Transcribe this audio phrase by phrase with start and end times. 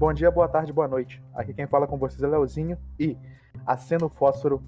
[0.00, 1.22] Bom dia, boa tarde, boa noite.
[1.34, 3.18] Aqui quem fala com vocês é Leozinho e
[3.66, 4.62] acenda o fósforo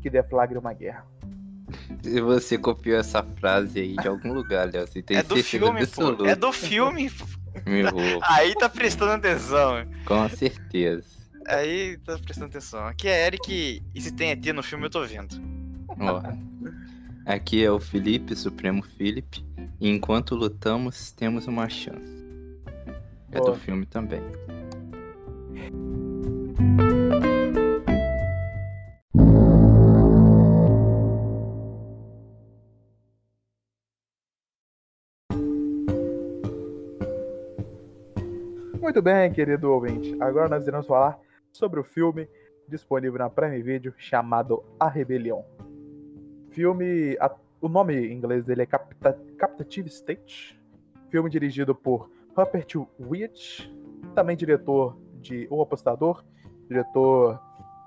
[0.00, 1.04] que deflagre uma guerra.
[2.00, 5.48] Se você copiou essa frase aí de algum lugar, Léo, você tem É do certeza
[5.48, 6.24] filme, pô.
[6.24, 7.10] É do filme.
[7.66, 8.20] Meu roubo.
[8.22, 9.84] Aí tá prestando atenção.
[10.04, 11.04] Com certeza.
[11.48, 12.86] Aí tá prestando atenção.
[12.86, 15.34] Aqui é Eric e se tem ET no filme eu tô vendo.
[15.98, 16.22] Ó,
[17.26, 19.44] aqui é o Felipe, Supremo Felipe,
[19.80, 22.20] e enquanto lutamos, temos uma chance.
[23.32, 23.50] É Boa.
[23.50, 24.22] do filme também.
[38.80, 40.16] Muito bem, querido ouvinte.
[40.20, 41.18] Agora nós iremos falar
[41.52, 42.28] sobre o filme
[42.68, 45.44] disponível na Prime Video chamado A Rebelião.
[46.50, 47.16] Filme.
[47.20, 50.58] a- o nome em inglês dele é Capta, Captative State.
[51.10, 53.70] Filme dirigido por Rupert Wyatt,
[54.14, 56.24] também diretor de O Apostador,
[56.68, 57.40] diretor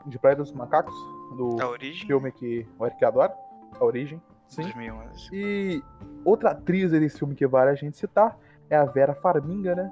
[0.06, 0.94] de Praia dos Macacos,
[1.38, 1.58] do
[2.06, 3.34] filme que o Eric adora,
[3.80, 4.22] A Origem.
[4.48, 4.64] Sim.
[4.64, 5.30] 2011.
[5.34, 5.84] E
[6.23, 8.38] outra atriz desse filme que vale a gente citar
[8.70, 9.92] é a Vera Farmiga, né?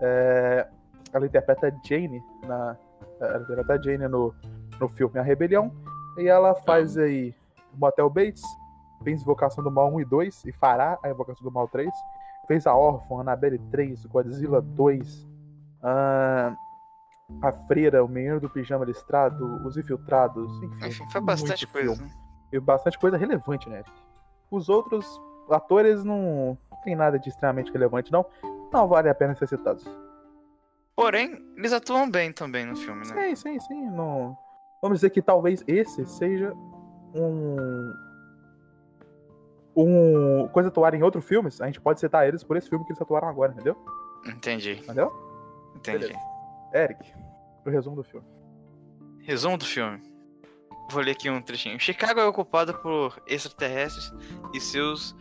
[0.00, 0.66] É,
[1.12, 2.76] ela interpreta Jane na.
[3.20, 4.34] Ela interpreta Jane no,
[4.80, 5.70] no filme A Rebelião.
[6.18, 7.34] E ela faz aí
[7.74, 8.42] Motel Bates,
[9.04, 11.88] fez Invocação do Mal 1 e 2 e fará a Invocação do Mal 3.
[12.48, 15.28] Fez a Órfã, Annabelle 3, Godzilla 2,
[15.82, 16.52] ah,
[17.42, 20.86] A Freira, O Menino do Pijama Listrado, Os Infiltrados, enfim.
[20.86, 21.94] Enfim, foi bastante coisa.
[21.94, 22.16] filme né?
[22.52, 23.82] e bastante coisa relevante, né?
[24.50, 25.06] Os outros
[25.50, 28.26] atores não tem nada de extremamente relevante, não.
[28.72, 29.84] Não vale a pena ser citados.
[30.94, 33.34] Porém, eles atuam bem também no filme, né?
[33.34, 33.90] Sim, sim, sim.
[33.90, 34.36] Não...
[34.82, 36.52] Vamos dizer que talvez esse seja
[37.14, 37.92] um.
[39.76, 40.48] Um.
[40.48, 41.60] Coisa atuar em outros filmes.
[41.60, 43.76] A gente pode citar eles por esse filme que eles atuaram agora, entendeu?
[44.26, 45.12] Entendi, Entendeu?
[45.76, 45.98] entendi.
[46.08, 46.20] Beleza.
[46.74, 47.12] Eric,
[47.64, 48.26] o resumo do filme.
[49.20, 50.00] Resumo do filme.
[50.90, 51.78] Vou ler aqui um trechinho.
[51.78, 54.12] Chicago é ocupada por extraterrestres
[54.52, 55.14] e seus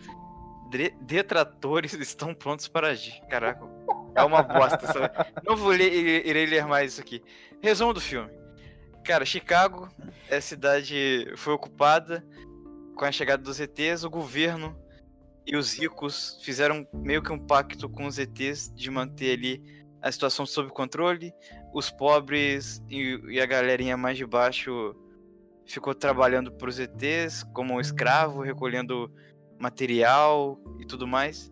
[1.01, 3.19] detratores estão prontos para agir.
[3.29, 3.63] Caraca,
[4.15, 4.85] é uma bosta.
[4.87, 5.09] sabe?
[5.45, 7.23] Não vou ler, irei, irei ler mais isso aqui.
[7.61, 8.31] Resumo do filme.
[9.03, 9.89] Cara, Chicago,
[10.31, 12.23] a cidade foi ocupada
[12.95, 14.75] com a chegada dos ETs, o governo
[15.47, 20.11] e os ricos fizeram meio que um pacto com os ETs de manter ali a
[20.11, 21.33] situação sob controle.
[21.73, 24.95] Os pobres e, e a galerinha mais de baixo
[25.65, 29.11] ficou trabalhando para os ETs como escravo, recolhendo
[29.59, 31.51] material e tudo mais.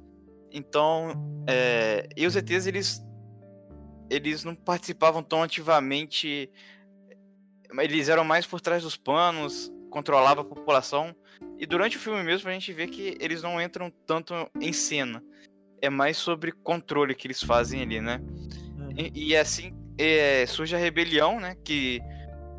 [0.52, 3.06] Então, é, e os ETs eles
[4.09, 6.50] eles não participavam tão ativamente,
[7.78, 11.14] eles eram mais por trás dos panos, controlavam a população.
[11.59, 15.22] E durante o filme mesmo a gente vê que eles não entram tanto em cena.
[15.81, 18.21] É mais sobre controle que eles fazem ali, né?
[18.97, 21.55] E, e assim é, surge a rebelião, né?
[21.63, 22.01] Que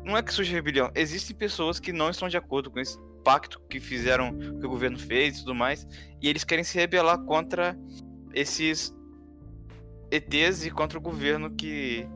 [0.03, 2.97] não é que surge a rebelião, existem pessoas que não estão de acordo com esse
[3.23, 5.85] pacto que fizeram, que o governo fez e tudo mais,
[6.21, 7.77] e eles querem se rebelar contra
[8.33, 8.95] esses
[10.09, 12.07] ETs e contra o governo que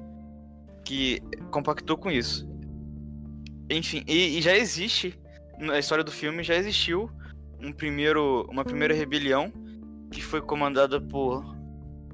[0.86, 2.48] que compactou com isso.
[3.70, 5.18] Enfim, e, e já existe
[5.58, 7.10] na história do filme já existiu
[7.60, 9.52] um primeiro, uma primeira rebelião
[10.14, 11.44] que foi comandada por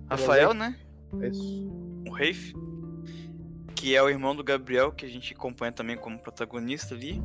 [0.10, 0.80] Rafael, né?
[1.22, 1.68] Isso.
[2.08, 2.54] o Rafe,
[3.76, 7.22] que é o irmão do Gabriel, que a gente acompanha também como protagonista ali.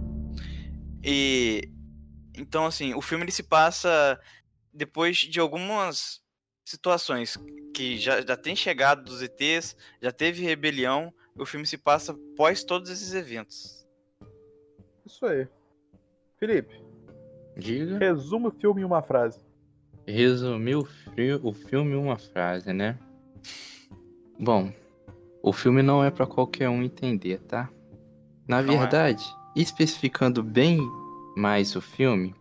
[1.03, 1.71] E
[2.37, 4.21] então assim, o filme ele se passa
[4.73, 6.21] depois de algumas
[6.65, 7.39] situações
[7.75, 12.65] que já, já tem chegado dos ETs, já teve rebelião, o filme se passa pós
[12.65, 13.87] todos esses eventos.
[15.05, 15.47] Isso aí.
[16.39, 16.75] Felipe,
[17.57, 17.99] Diga.
[17.99, 19.44] resume o filme em uma frase.
[20.07, 20.87] Resumir o,
[21.43, 22.99] o filme em uma frase, né?
[24.39, 24.73] Bom,
[25.43, 27.69] o filme não é pra qualquer um entender, tá?
[28.47, 28.79] Na Não é.
[28.79, 29.25] verdade,
[29.57, 30.79] especificando bem
[31.37, 32.35] mais o filme,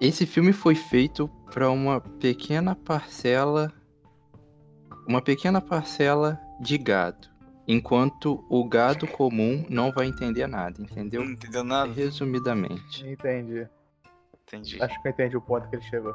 [0.00, 3.72] esse filme foi feito para uma pequena parcela,
[5.06, 7.28] uma pequena parcela de gado,
[7.66, 11.24] enquanto o gado comum não vai entender nada, entendeu?
[11.24, 11.92] Não entendeu nada?
[11.92, 13.06] Resumidamente.
[13.06, 13.66] Entendi.
[14.46, 14.80] Entendi.
[14.82, 16.14] Acho que eu entendi o ponto que ele chegou.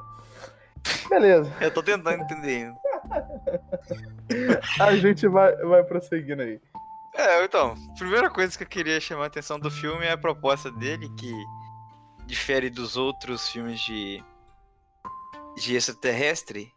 [1.10, 1.52] Beleza.
[1.60, 2.80] Eu tô tentando entender ainda.
[4.80, 6.60] A gente vai, vai prosseguindo aí.
[7.14, 10.72] É, então, primeira coisa que eu queria chamar a atenção do filme é a proposta
[10.72, 11.32] dele, que
[12.26, 14.24] difere dos outros filmes de,
[15.58, 16.72] de extraterrestre.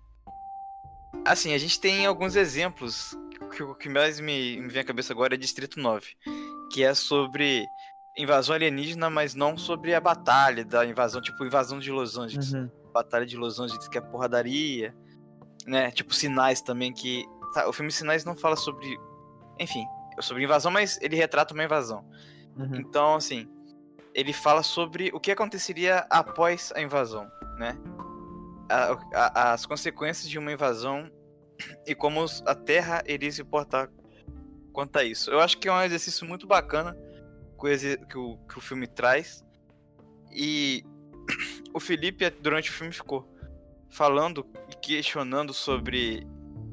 [1.25, 3.17] Assim, a gente tem alguns exemplos,
[3.55, 6.05] que o que mais me, me vem à cabeça agora é Distrito 9,
[6.73, 7.65] que é sobre
[8.17, 12.53] invasão alienígena, mas não sobre a batalha da invasão, tipo invasão de Los Angeles.
[12.53, 12.71] Uhum.
[12.93, 14.95] Batalha de Los Angeles, que é porradaria,
[15.67, 15.91] né?
[15.91, 18.87] Tipo sinais também que tá, o filme Sinais não fala sobre.
[19.59, 19.85] Enfim,
[20.21, 22.05] sobre invasão, mas ele retrata uma invasão.
[22.57, 22.77] Uhum.
[22.77, 23.49] Então, assim,
[24.15, 27.27] ele fala sobre o que aconteceria após a invasão,
[27.59, 27.77] né?
[28.69, 31.11] A- a- as consequências de uma invasão
[31.87, 33.91] e como a Terra iria se portar
[34.73, 35.31] quanto a isso.
[35.31, 36.97] Eu acho que é um exercício muito bacana
[37.65, 39.45] exer- que o, que o filme traz.
[40.33, 40.85] E
[41.73, 43.29] o Felipe, durante o filme, ficou
[43.91, 46.27] falando e questionando sobre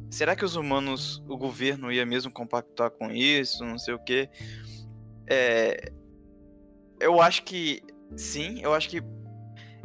[0.09, 4.29] será que os humanos, o governo ia mesmo compactuar com isso, não sei o quê.
[5.27, 5.91] É,
[6.99, 7.81] eu acho que
[8.17, 9.01] sim, eu acho que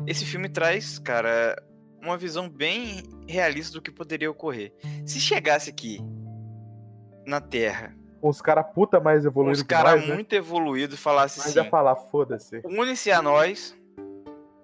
[0.06, 1.56] esse filme traz, cara,
[2.02, 4.72] uma visão bem realista do que poderia ocorrer.
[5.04, 6.00] Se chegasse aqui
[7.26, 10.14] na Terra, Os caras puta mais evoluídos uns caras né?
[10.14, 12.62] muito evoluídos falassem Mas assim, ia falar, foda-se.
[12.64, 13.76] une-se a nós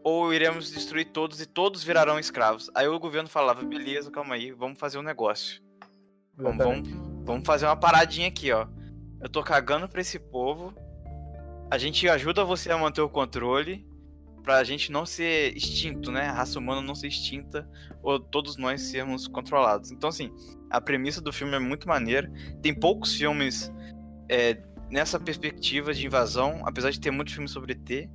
[0.02, 2.70] ou iremos destruir todos e todos virarão escravos.
[2.74, 5.62] Aí o governo falava, beleza, calma aí, vamos fazer um negócio.
[6.36, 6.88] Vamos, vamos,
[7.24, 8.66] vamos fazer uma paradinha aqui, ó.
[9.20, 10.74] Eu tô cagando pra esse povo.
[11.70, 13.86] A gente ajuda você a manter o controle
[14.42, 16.26] pra gente não ser extinto, né?
[16.26, 17.68] A raça humana não ser extinta
[18.02, 19.92] ou todos nós sermos controlados.
[19.92, 20.32] Então, assim,
[20.72, 22.30] a premissa do filme é muito maneira.
[22.62, 23.70] Tem poucos filmes
[24.28, 24.58] é,
[24.90, 28.08] nessa perspectiva de invasão, apesar de ter muitos filmes sobre ET.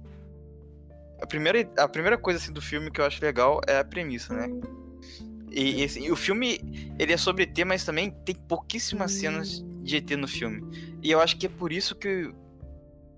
[1.21, 4.33] A primeira, a primeira coisa assim, do filme que eu acho legal é a premissa,
[4.33, 4.47] né?
[5.51, 6.59] E, e, assim, e o filme,
[6.99, 10.61] ele é sobre ET, mas também tem pouquíssimas cenas de ET no filme.
[11.01, 12.31] E eu acho que é por isso que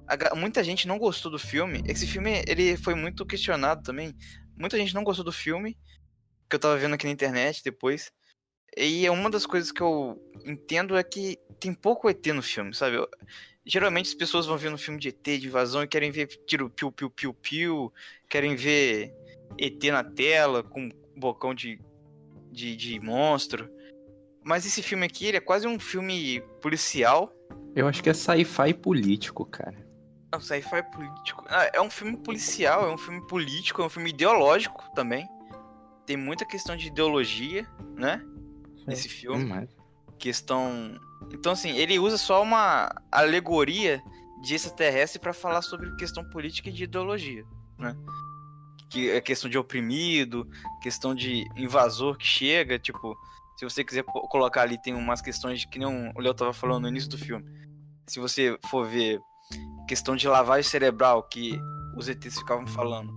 [0.07, 1.83] a muita gente não gostou do filme.
[1.85, 4.13] Esse filme, ele foi muito questionado também.
[4.57, 5.77] Muita gente não gostou do filme,
[6.49, 8.11] que eu tava vendo aqui na internet depois.
[8.81, 12.95] E uma das coisas que eu entendo é que tem pouco ET no filme, sabe?
[12.95, 13.09] Eu-
[13.65, 16.69] geralmente as pessoas vão ver um filme de ET, de invasão, e querem ver tiro
[16.69, 17.93] piu, piu, piu, piu,
[18.29, 19.13] querem ver
[19.57, 21.77] ET na tela, com bocão de,
[22.49, 23.69] de, de monstro.
[24.45, 27.33] Mas esse filme aqui, ele é quase um filme policial.
[27.75, 29.75] Eu acho que é sci-fi político, cara.
[30.31, 31.43] Não, sci-fi político.
[31.49, 35.27] Ah, é um filme policial, é um filme político, é um filme ideológico também.
[36.05, 37.67] Tem muita questão de ideologia,
[37.97, 38.23] né?
[38.89, 39.43] Nesse filme.
[39.43, 39.69] Hum, mas-
[40.17, 40.99] questão.
[41.33, 44.01] Então, assim, ele usa só uma alegoria
[44.41, 47.43] de extraterrestre pra falar sobre questão política e de ideologia,
[47.77, 47.95] né?
[48.89, 50.47] Que é questão de oprimido,
[50.81, 53.15] questão de invasor que chega, tipo,
[53.57, 56.83] se você quiser colocar ali, tem umas questões de que nem o Léo tava falando
[56.83, 57.45] no início do filme.
[58.07, 59.19] Se você for ver
[59.87, 61.59] questão de lavagem cerebral que
[61.95, 63.11] os ETs ficavam falando.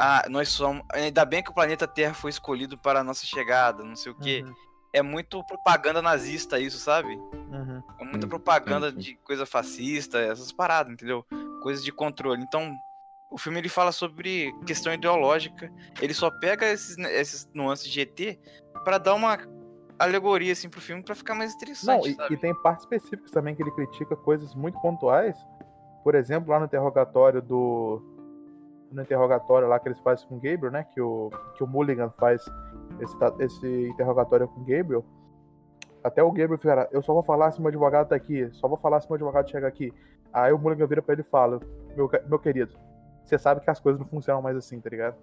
[0.00, 0.82] Ah, nós somos.
[0.92, 4.14] Ainda bem que o planeta Terra foi escolhido para a nossa chegada, não sei o
[4.14, 4.54] quê Uhum,
[4.92, 7.14] é muito propaganda nazista isso, sabe?
[7.14, 7.82] uhum.
[7.98, 11.24] É muita propaganda de coisa fascista, essas paradas, entendeu?
[11.62, 12.42] Coisas de controle.
[12.42, 12.74] Então,
[13.30, 15.70] o filme ele fala sobre questão ideológica.
[16.00, 18.38] Ele só pega esses, esses nuances de ET
[18.84, 19.38] pra dar uma
[19.98, 22.34] alegoria assim pro filme pra ficar mais Não, interessante, e, sabe?
[22.34, 25.36] e tem partes específicas também que ele critica coisas muito pontuais.
[26.04, 28.00] Por exemplo, lá no interrogatório do.
[28.90, 30.84] No interrogatório lá que eles fazem com o Gabriel, né?
[30.94, 32.42] Que o, que o Mulligan faz
[33.00, 35.04] esse, esse interrogatório com o Gabriel.
[36.02, 38.78] Até o Gabriel fica, eu só vou falar se meu advogado tá aqui, só vou
[38.78, 39.92] falar se meu advogado chega aqui.
[40.32, 41.60] Aí o Mulligan vira pra ele e fala,
[41.96, 42.78] meu, meu querido,
[43.24, 45.16] você sabe que as coisas não funcionam mais assim, tá ligado?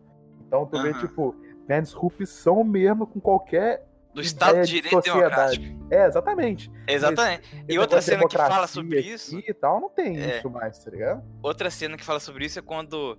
[0.47, 0.99] Então tu vê, Aham.
[0.99, 1.35] tipo,
[1.67, 3.87] né, disrupção mesmo com qualquer.
[4.13, 5.57] Do Estado de de Direito sociedade.
[5.59, 5.93] Democrático.
[5.93, 6.71] É, exatamente.
[6.87, 7.53] Exatamente.
[7.67, 9.37] E Esse outra negócio de cena que fala sobre isso.
[9.39, 10.37] E tal, não tem É.
[10.37, 11.23] isso mais, tá ligado?
[11.43, 13.17] Outra cena que fala sobre isso é quando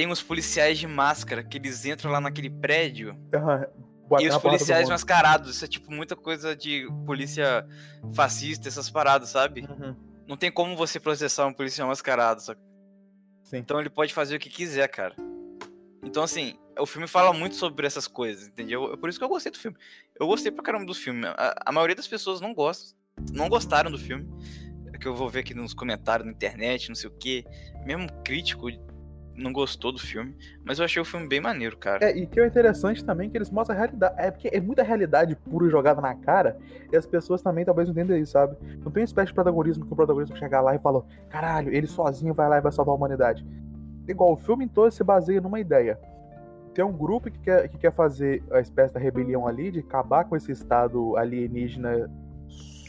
[0.00, 3.66] tem os policiais de máscara que eles entram lá naquele prédio Aham,
[4.18, 7.66] E os policiais mascarados, isso é tipo muita coisa de polícia
[8.14, 9.60] fascista, essas paradas, sabe?
[9.60, 9.94] Uhum,
[10.26, 12.58] Não tem como você processar um policial mascarado, sabe?
[13.42, 13.58] Sim.
[13.58, 15.14] Então ele pode fazer o que quiser, cara.
[16.02, 18.94] Então, assim, o filme fala muito sobre essas coisas, entendeu?
[18.94, 19.76] É por isso que eu gostei do filme.
[20.18, 21.26] Eu gostei pra caramba do filme.
[21.26, 22.96] A, a maioria das pessoas não gosta,
[23.34, 24.26] não gostaram do filme.
[24.94, 27.44] É que eu vou ver aqui nos comentários na internet, não sei o quê.
[27.84, 28.66] Mesmo crítico
[29.40, 30.36] não gostou do filme.
[30.64, 32.04] Mas eu achei o filme bem maneiro, cara.
[32.04, 34.14] É, e que é interessante também que eles mostram a realidade.
[34.18, 36.58] É porque é muita realidade pura jogada na cara,
[36.92, 38.56] e as pessoas também talvez não entendam isso, sabe?
[38.84, 41.86] Não tem uma espécie de protagonismo que o protagonista chegar lá e falou: caralho, ele
[41.86, 43.44] sozinho vai lá e vai salvar a humanidade.
[44.06, 45.98] Igual, o filme todo se baseia numa ideia.
[46.74, 50.24] Tem um grupo que quer, que quer fazer a espécie da rebelião ali, de acabar
[50.24, 52.10] com esse estado alienígena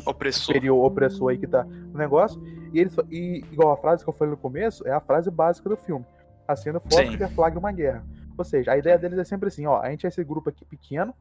[0.05, 0.45] Opressor.
[0.45, 2.41] superior, opressor aí que tá no negócio.
[2.73, 5.67] E eles e igual a frase que eu falei no começo, é a frase básica
[5.69, 6.05] do filme.
[6.51, 7.11] Acenda o fogo Sim.
[7.11, 8.05] que deflagra uma guerra.
[8.37, 10.65] Ou seja, a ideia deles é sempre assim, ó, a gente é esse grupo aqui
[10.65, 11.13] pequeno,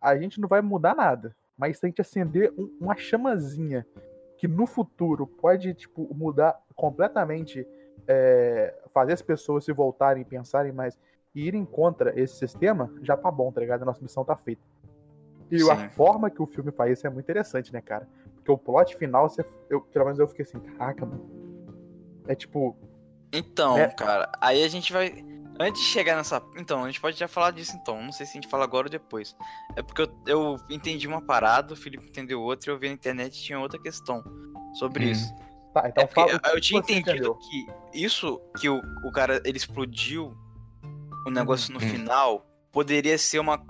[0.00, 3.86] a gente não vai mudar nada, mas se a gente acender um- uma chamazinha
[4.38, 7.66] que no futuro pode, tipo, mudar completamente,
[8.08, 10.98] é, fazer as pessoas se voltarem, pensarem mais
[11.34, 13.82] e irem contra esse sistema, já tá bom, tá ligado?
[13.82, 14.62] A nossa missão tá feita.
[15.50, 15.70] E Sim.
[15.70, 18.08] a forma que o filme faz isso é muito interessante, né, cara?
[18.34, 21.30] Porque o plot final, você, eu, pelo menos eu fiquei assim, caraca, mano.
[22.26, 22.76] É tipo,
[23.32, 23.88] Então, É.
[23.88, 25.24] cara, aí a gente vai.
[25.60, 26.42] Antes de chegar nessa.
[26.56, 28.02] Então, a gente pode já falar disso então.
[28.02, 29.36] Não sei se a gente fala agora ou depois.
[29.76, 32.94] É porque eu, eu entendi uma parada, o Felipe entendeu outra e eu vi na
[32.94, 34.22] internet tinha outra questão
[34.74, 35.10] sobre Hum.
[35.10, 35.32] isso.
[35.74, 36.40] tá, então é fala.
[36.54, 37.34] eu tinha entendido entendeu.
[37.36, 40.34] que isso que o, o cara ele explodiu
[41.26, 41.88] o negócio no Hum.
[41.88, 43.62] final poderia ser uma,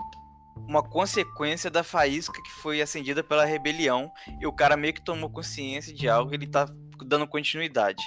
[0.69, 5.29] uma consequência da faísca que foi acendida pela rebelião e o cara meio que tomou
[5.29, 6.67] consciência de algo e ele tá
[7.05, 8.03] dando continuidade.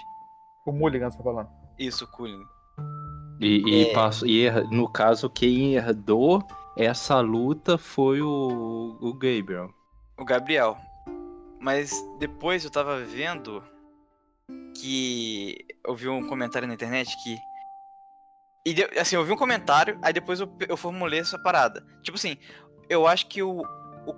[0.66, 1.50] O Mulligan você tá falando.
[1.78, 2.44] Isso, Cullen.
[3.40, 3.94] E, e É.
[3.94, 6.42] passo- e no caso, quem herdou
[6.78, 9.70] essa luta foi o, o Gabriel.
[10.18, 10.78] O Gabriel.
[11.60, 13.64] Mas depois eu tava vendo
[14.80, 17.38] que eu vi um comentário na internet que.
[18.66, 21.86] E de- assim, eu vi um comentário, aí depois eu, eu formulei essa parada.
[22.02, 22.38] Tipo assim,
[22.90, 23.62] eu acho que o,
[24.06, 24.14] o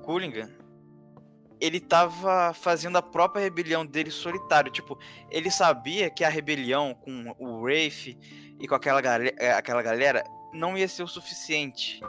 [1.59, 4.71] ele tava fazendo a própria rebelião dele solitário.
[4.71, 4.97] Tipo,
[5.31, 8.17] ele sabia que a rebelião com o Rafe
[8.59, 10.23] e com aquela, gale- eh, aquela galera
[10.53, 11.99] não ia ser o suficiente.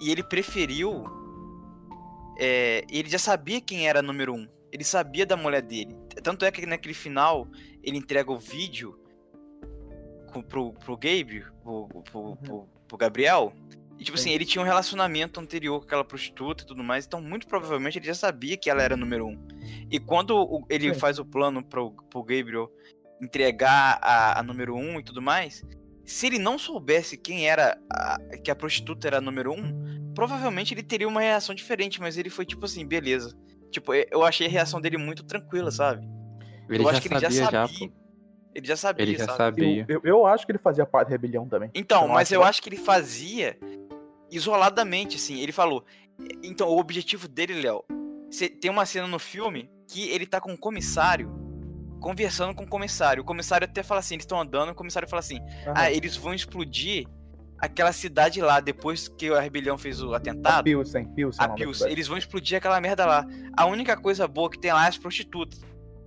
[0.00, 1.04] E ele preferiu.
[2.38, 4.48] é, ele já sabia quem era número um.
[4.70, 5.96] Ele sabia da mulher dele.
[6.22, 7.48] Tanto é que naquele final
[7.82, 8.98] ele entrega o vídeo
[10.48, 13.52] pro, pro Gabe, pro, pro, pro- pro Gabriel.
[13.98, 14.34] E tipo assim, Sim.
[14.34, 17.04] ele tinha um relacionamento anterior com aquela prostituta e tudo mais.
[17.04, 19.36] Então, muito provavelmente, ele já sabia que ela era número um.
[19.90, 21.00] E quando o- ele Sim.
[21.00, 22.70] faz o plano pro, pro Gabriel
[23.20, 25.64] entregar a, a número um e tudo mais,
[26.04, 30.72] se ele não soubesse quem era a- que a prostituta era a número um, provavelmente
[30.72, 33.36] ele teria uma reação diferente, mas ele foi tipo assim, beleza.
[33.70, 36.06] Tipo, eu- achei a reação dele muito tranquila, sabe?
[36.68, 37.68] Ele eu já acho que ele já sabia, já.
[38.54, 39.36] Ele já sabia, Ele já sabe?
[39.36, 39.84] sabia.
[39.88, 41.70] Eu, eu, eu acho que ele fazia parte da rebelião também.
[41.74, 43.58] Então, não mas eu acho que ele fazia
[44.30, 45.40] isoladamente, assim.
[45.40, 45.84] Ele falou.
[46.42, 47.84] Então, o objetivo dele, Léo,
[48.60, 51.30] tem uma cena no filme que ele tá com um comissário
[52.00, 53.22] conversando com o comissário.
[53.22, 55.72] O comissário até fala assim, eles estão andando, o comissário fala assim: Aham.
[55.76, 57.06] "Ah, eles vão explodir
[57.58, 60.64] aquela cidade lá depois que a rebelião fez o a atentado".
[60.64, 61.44] Pilsen, Pilsen.
[61.44, 61.94] A é Pius, cidade.
[61.94, 63.24] eles vão explodir aquela merda lá.
[63.56, 65.60] A única coisa boa que tem lá é as prostitutas.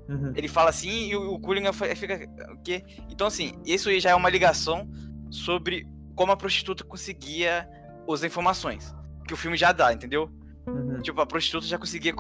[0.09, 0.33] Uhum.
[0.35, 2.19] Ele fala assim e o, o Coolingan fa- fica.
[2.53, 2.83] O quê?
[3.09, 4.89] Então, assim, isso aí já é uma ligação
[5.29, 5.85] sobre
[6.15, 7.67] como a prostituta conseguia
[8.09, 8.93] as informações.
[9.27, 10.29] Que o filme já dá, entendeu?
[10.67, 11.01] Uhum.
[11.01, 12.13] Tipo, a prostituta já conseguia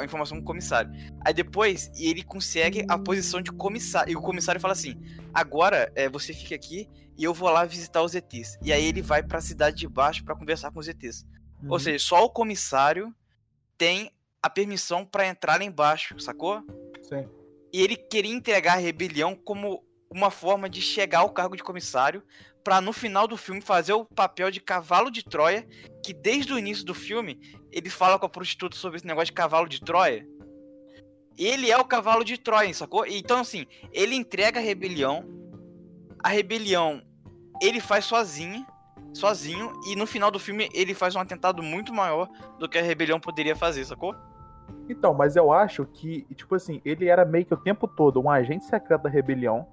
[0.00, 0.90] a informação com o comissário.
[1.24, 4.12] Aí depois ele consegue a posição de comissário.
[4.12, 5.00] E o comissário fala assim:
[5.32, 8.58] agora é, você fica aqui e eu vou lá visitar os ETs.
[8.62, 11.24] E aí ele vai pra cidade de baixo pra conversar com os ETs.
[11.64, 11.78] Ou Uhum.
[11.78, 13.14] seja, só o comissário
[13.78, 14.10] tem
[14.42, 16.62] a permissão pra entrar lá embaixo, sacou?
[17.02, 17.26] Sim.
[17.72, 22.22] E ele queria entregar a rebelião como uma forma de chegar ao cargo de comissário
[22.66, 25.64] pra no final do filme fazer o papel de cavalo de Troia,
[26.04, 27.38] que desde o início do filme
[27.70, 30.26] ele fala com a prostituta sobre esse negócio de cavalo de Troia.
[31.38, 33.06] Ele é o cavalo de Troia, sacou?
[33.06, 35.24] Então assim, ele entrega a rebelião,
[36.24, 37.00] a rebelião
[37.62, 38.66] ele faz sozinho,
[39.14, 42.82] sozinho e no final do filme ele faz um atentado muito maior do que a
[42.82, 44.12] rebelião poderia fazer, sacou?
[44.88, 48.28] Então, mas eu acho que, tipo assim, ele era meio que o tempo todo um
[48.28, 49.68] agente secreto da rebelião.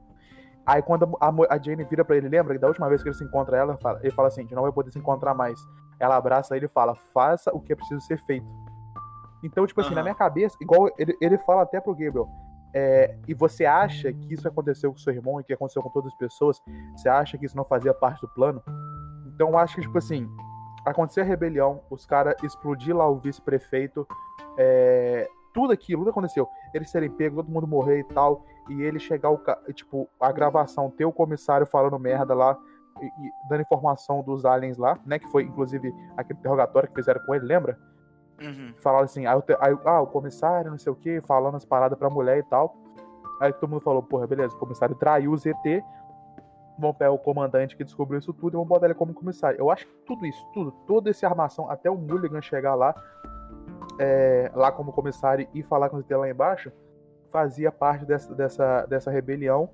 [0.66, 3.16] Aí quando a, a Jane vira pra ele, lembra que da última vez que ele
[3.16, 5.60] se encontra ela, fala- ele fala assim, a gente não vai poder se encontrar mais.
[6.00, 8.46] Ela abraça ele e fala, faça o que é preciso ser feito.
[9.44, 10.04] Então, tipo assim, na Aham.
[10.04, 12.28] minha cabeça, igual ele, ele fala até pro Gabriel,
[12.74, 16.12] é, e você acha que isso aconteceu com seu irmão e que aconteceu com todas
[16.14, 16.62] as pessoas,
[16.96, 18.64] você acha que isso não fazia parte do plano?
[19.28, 20.28] Então eu acho que, tipo assim,
[20.86, 24.08] acontecer a rebelião, os caras explodir lá o vice-prefeito,
[24.58, 26.50] é, tudo aquilo, tudo aconteceu.
[26.74, 29.40] Eles serem pegos, todo mundo morrer e tal, e ele chegar, o,
[29.74, 32.58] tipo, a gravação, ter o comissário falando merda lá,
[33.02, 37.24] e, e dando informação dos aliens lá, né, que foi, inclusive, aquele interrogatório que fizeram
[37.26, 37.78] com ele, lembra?
[38.42, 38.74] Uhum.
[38.82, 42.10] Falaram assim, aí, aí, ah, o comissário, não sei o que, falando as paradas pra
[42.10, 42.76] mulher e tal.
[43.40, 45.84] Aí todo mundo falou, porra, beleza, o comissário traiu o ZT,
[46.78, 49.60] vão pegar o comandante que descobriu isso tudo e vão botar ele como comissário.
[49.60, 52.96] Eu acho que tudo isso, tudo, toda essa armação, até o Mulligan chegar lá,
[54.00, 56.72] é, lá como comissário e falar com o ZT lá embaixo,
[57.32, 59.70] fazia parte dessa, dessa, dessa rebelião,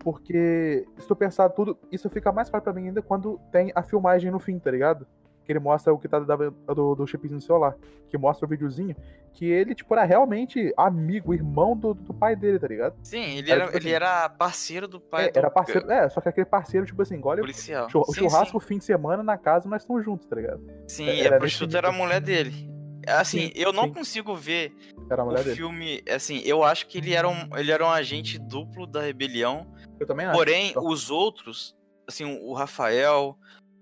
[0.00, 3.82] porque se tu pensar tudo, isso fica mais claro pra mim ainda quando tem a
[3.82, 5.06] filmagem no fim, tá ligado?
[5.44, 7.76] Que ele mostra o que tá do, do chipzinho no celular,
[8.08, 8.96] que mostra o videozinho,
[9.32, 12.96] que ele, tipo, era realmente amigo, irmão do, do pai dele, tá ligado?
[13.04, 15.88] Sim, ele Era era, tipo ele assim, era parceiro do pai É, do era parceiro,
[15.90, 17.88] é, só que aquele parceiro, tipo assim, ele, policial.
[17.88, 20.58] chur- o Sim, churrasco fim de semana na casa, nós estamos juntos, tá ligado?
[20.88, 22.68] Sim, sim era e a prostituta era a mulher dele.
[23.06, 23.92] Assim, Sim, eu não sim.
[23.92, 24.74] consigo ver
[25.10, 25.54] Era o dele.
[25.54, 26.02] filme.
[26.10, 29.66] Assim, eu acho que ele era, um, ele era um agente duplo da rebelião.
[30.00, 30.36] Eu também acho.
[30.36, 33.38] Porém, Só- os outros, assim, o Rafael,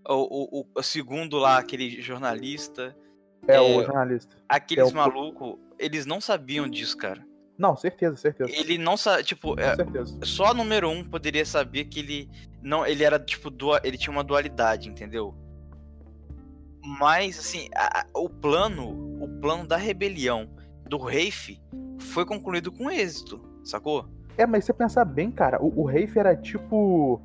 [0.09, 2.97] o, o, o- segundo lá, aquele jornalista,
[3.47, 4.37] É, É, o jornalista.
[4.49, 7.27] Aqueles É o- malucos, eles não sabiam disso, cara.
[7.59, 8.51] Não, certeza, certeza.
[8.51, 9.77] Ele não sabe, tipo, é,
[10.25, 12.31] só número um poderia saber que ele
[12.63, 15.35] não, ele era tipo dua, ele tinha uma dualidade, entendeu?
[16.99, 18.91] Mas assim, a- o plano,
[19.23, 20.49] o plano da rebelião
[20.89, 21.61] do Rafe
[21.99, 24.07] foi concluído com êxito, sacou?
[24.37, 27.21] É, mas você pensar bem, cara, o, o Rafe era tipo.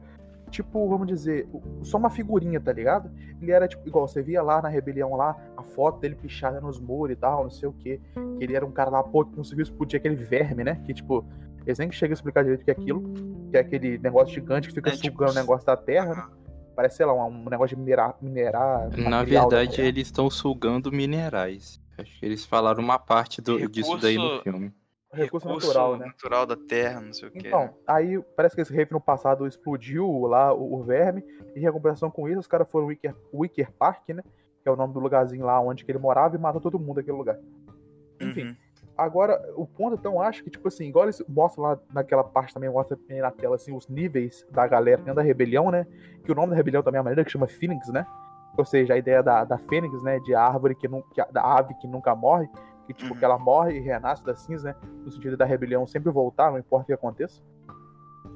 [0.49, 1.47] Tipo, vamos dizer,
[1.83, 3.11] só uma figurinha, tá ligado?
[3.39, 6.79] Ele era tipo, igual, você via lá na rebelião lá, a foto dele pichada nos
[6.79, 8.01] muros e tal, não sei o quê.
[8.15, 10.81] Que ele era um cara lá, pô, que conseguiu explodir aquele verme, né?
[10.87, 11.23] Que, tipo,
[11.67, 13.03] eles nem chegam a explicar direito o que é aquilo.
[13.51, 16.23] Que é aquele negócio gigante que fica É, tipo, sugando o negócio da terra, né?
[16.79, 18.15] Parece, sei lá, um, um negócio de minerar.
[18.21, 21.77] minerar Na da verdade, eles estão sugando minerais.
[21.97, 24.73] Acho que eles falaram uma parte do- disso daí no Recurso- filme.
[25.11, 26.05] recurso, natural, né?
[26.05, 27.39] natural da Terra, não sei o que.
[27.39, 31.21] Então, aí parece que esse Rafe no passado explodiu lá o, o verme,
[31.53, 34.23] e em recompensação com isso, os caras foram Wicker, Wicker Park, né?
[34.63, 36.95] Que é o nome do lugarzinho lá onde que ele morava, e matou todo mundo
[36.99, 37.37] naquele lugar.
[38.21, 38.55] Enfim, Uhum.
[39.03, 42.69] Agora, o ponto, então, acho que, tipo assim, igual eles mostram lá naquela parte também,
[42.69, 45.85] mostra na tela, assim, os níveis da galera dentro da rebelião, né?
[46.23, 48.05] Que o nome da rebelião também é a maneira que chama Phoenix, né?
[48.57, 50.19] Ou seja, a ideia da, da Fênix, né?
[50.19, 51.27] De árvore que nunca.
[51.31, 52.49] Da ave que nunca morre.
[52.87, 53.19] Que, tipo, Uhum.
[53.19, 54.75] que ela morre e renasce das cinzas, né?
[55.05, 57.41] No sentido da rebelião sempre voltar, não importa o que aconteça.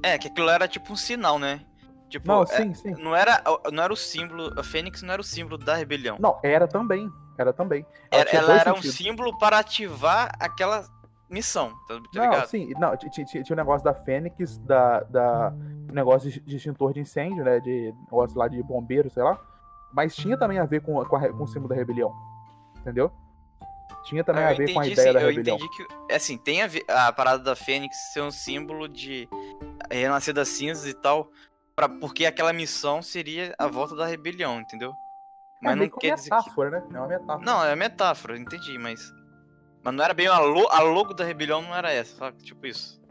[0.03, 1.61] É, que aquilo era tipo um sinal, né?
[2.09, 2.91] Tipo, Não, é- sim, sim.
[3.01, 3.41] não era
[3.71, 6.17] não era o símbolo, a Fênix não era o símbolo da rebelião.
[6.19, 7.11] Não, era também.
[7.37, 7.85] Era também.
[8.11, 10.85] Ela, dois era um símbolo para ativar aquela
[11.29, 12.47] missão, tá, Não, ligado?
[12.47, 15.53] sim, não, ti- ti- tinha, o negócio da Fênix, da, da
[15.91, 17.59] negócio de, extintor de incêndio, né?
[17.59, 19.39] De negócio lá de bombeiro, sei lá.
[19.93, 22.13] Mas tinha também a ver com, com, a com o símbolo da rebelião.
[22.77, 23.11] Entendeu?
[24.05, 25.57] Tinha também Eu a ver com a entendi, ideia sim, da eu rebelião.
[25.57, 29.29] entendi que, assim, tem a, ver- a parada da Fênix ser um símbolo de
[29.89, 31.29] renascer das cinzas e tal,
[31.75, 34.93] pra, porque aquela missão seria a volta da rebelião, entendeu?
[35.63, 36.35] É Mas não meio que quer dizer que...
[36.35, 36.83] metáfora, né?
[36.91, 37.45] É uma metáfora.
[37.45, 39.13] Não, é metáfora, entendi, mas...
[39.83, 40.67] Mas não era bem a, lo...
[40.69, 42.37] a logo da rebelião, não era essa, sabe?
[42.43, 43.01] Tipo isso.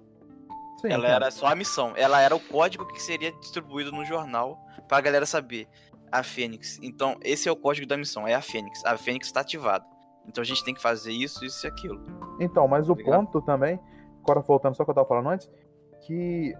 [0.80, 1.14] Sim, Ela entendo.
[1.14, 1.92] era só a missão.
[1.96, 5.68] Ela era o código que seria distribuído no jornal pra galera saber.
[6.10, 6.78] A Fênix.
[6.82, 8.28] Então, esse é o código da missão.
[8.28, 8.84] É a Fênix.
[8.84, 9.84] A Fênix tá ativada.
[10.26, 12.00] Então a gente tem que fazer isso, isso e aquilo.
[12.38, 13.14] Então, mas o Ligado?
[13.14, 13.78] ponto também,
[14.22, 15.50] agora voltando só que eu tava falando antes,
[16.02, 16.54] que.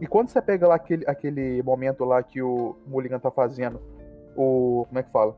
[0.00, 3.80] E quando você pega lá aquele, aquele momento lá que o Mulligan tá fazendo,
[4.36, 4.84] o.
[4.88, 5.36] Como é que fala?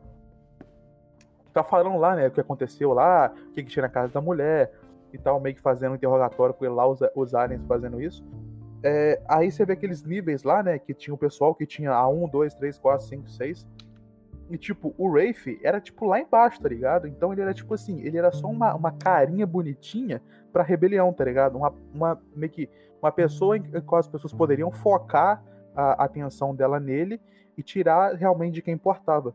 [1.52, 4.20] Tá falando lá, né, o que aconteceu lá, o que, que tinha na casa da
[4.20, 4.72] mulher
[5.12, 8.22] e tal, meio que fazendo um interrogatório com ele lá, os, os aliens fazendo isso.
[8.82, 12.06] É, aí você vê aqueles níveis lá, né, que tinha o pessoal que tinha a
[12.06, 13.66] 1, 2, 3, 4, 5, 6.
[14.50, 17.08] E, tipo, o Rafe era, tipo, lá embaixo, tá ligado?
[17.08, 21.24] Então ele era, tipo assim, ele era só uma, uma carinha bonitinha pra rebelião, tá
[21.24, 21.56] ligado?
[21.56, 22.68] Uma, uma meio que
[23.02, 25.42] uma pessoa em qual as pessoas poderiam focar
[25.74, 27.20] a atenção dela nele
[27.56, 29.34] e tirar realmente de quem importava.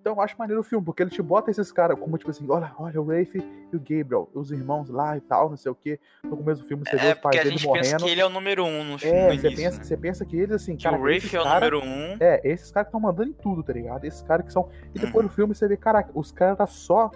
[0.00, 2.46] Então eu acho maneiro o filme, porque ele te bota esses caras como, tipo assim,
[2.48, 3.36] olha, olha o Rafe
[3.70, 6.00] e o Gabriel, os irmãos lá e tal, não sei o quê.
[6.24, 8.04] No começo do filme você vê É os pais dele gente pensa morrendo.
[8.04, 9.14] que ele é o número um no filme.
[9.14, 9.84] É, você início, pensa, né?
[9.84, 12.16] você pensa que eles, assim, Que cara, o Rafe é o cara- número um.
[12.18, 14.02] é, esses caras que estão mandando em tudo, tá ligado?
[14.06, 14.70] Esses caras que são.
[14.94, 15.22] E depois Uhum.
[15.24, 17.10] no filme você vê, caraca, os caras tá só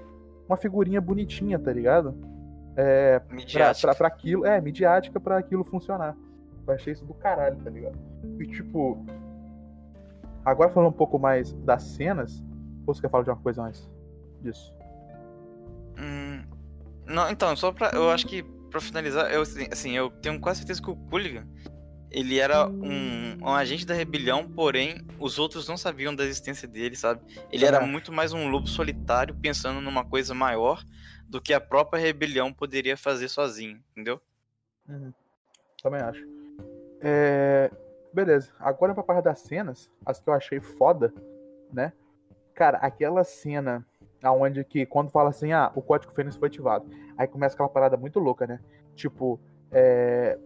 [0.47, 2.15] uma figurinha bonitinha, tá ligado?
[2.77, 3.89] É, pra, midiática.
[3.89, 4.45] pra, pra aquilo.
[4.45, 6.15] É, midiática pra aquilo funcionar.
[6.67, 7.99] Eu achei isso do caralho, tá ligado?
[8.39, 9.03] E tipo.
[10.45, 12.43] Agora falando um pouco mais das cenas.
[12.87, 13.91] Ou você quer falar de uma coisa antes
[14.43, 14.75] disso?
[15.99, 16.43] Hum,
[17.07, 17.91] não, então, só pra.
[17.95, 21.47] Eu acho que pra finalizar, eu, assim, assim, eu tenho quase certeza que o Culligan.
[22.11, 26.95] Ele era um, um agente da rebelião, porém, os outros não sabiam da existência dele,
[26.95, 27.21] sabe?
[27.51, 27.89] Ele era acho.
[27.89, 30.85] muito mais um lobo solitário, pensando numa coisa maior
[31.29, 34.21] do que a própria rebelião poderia fazer sozinho, entendeu?
[35.83, 36.25] Também acho.
[37.01, 37.69] É,
[38.15, 38.53] Beleza.
[38.61, 41.13] Agora pra parte das cenas, as que eu achei foda,
[41.73, 41.93] né?
[42.55, 43.85] Cara, aquela cena
[44.23, 46.89] aonde que quando fala assim, ah, o código Fênix foi ativado.
[47.19, 48.61] Aí começa aquela parada muito louca, né?
[48.95, 49.39] Tipo,
[49.73, 50.39] é...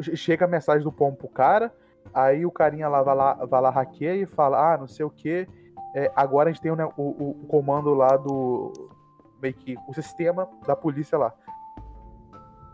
[0.00, 1.74] che- chega a mensagem do pombo pro cara,
[2.14, 5.10] aí o carinha lá vai lá, vai lá hackeia e fala, ah, não sei o
[5.10, 5.48] que.
[6.14, 8.72] agora a gente tem ne- o- o- o comando lá do.
[9.42, 11.34] Meio que o sistema da polícia lá.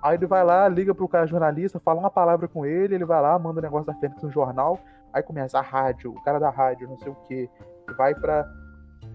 [0.03, 3.21] Aí ele vai lá, liga pro cara jornalista, fala uma palavra com ele, ele vai
[3.23, 4.79] lá, manda o negócio da Fênix no jornal,
[5.13, 7.49] aí começa a rádio, o cara da rádio, não sei o que,
[7.97, 8.45] vai pra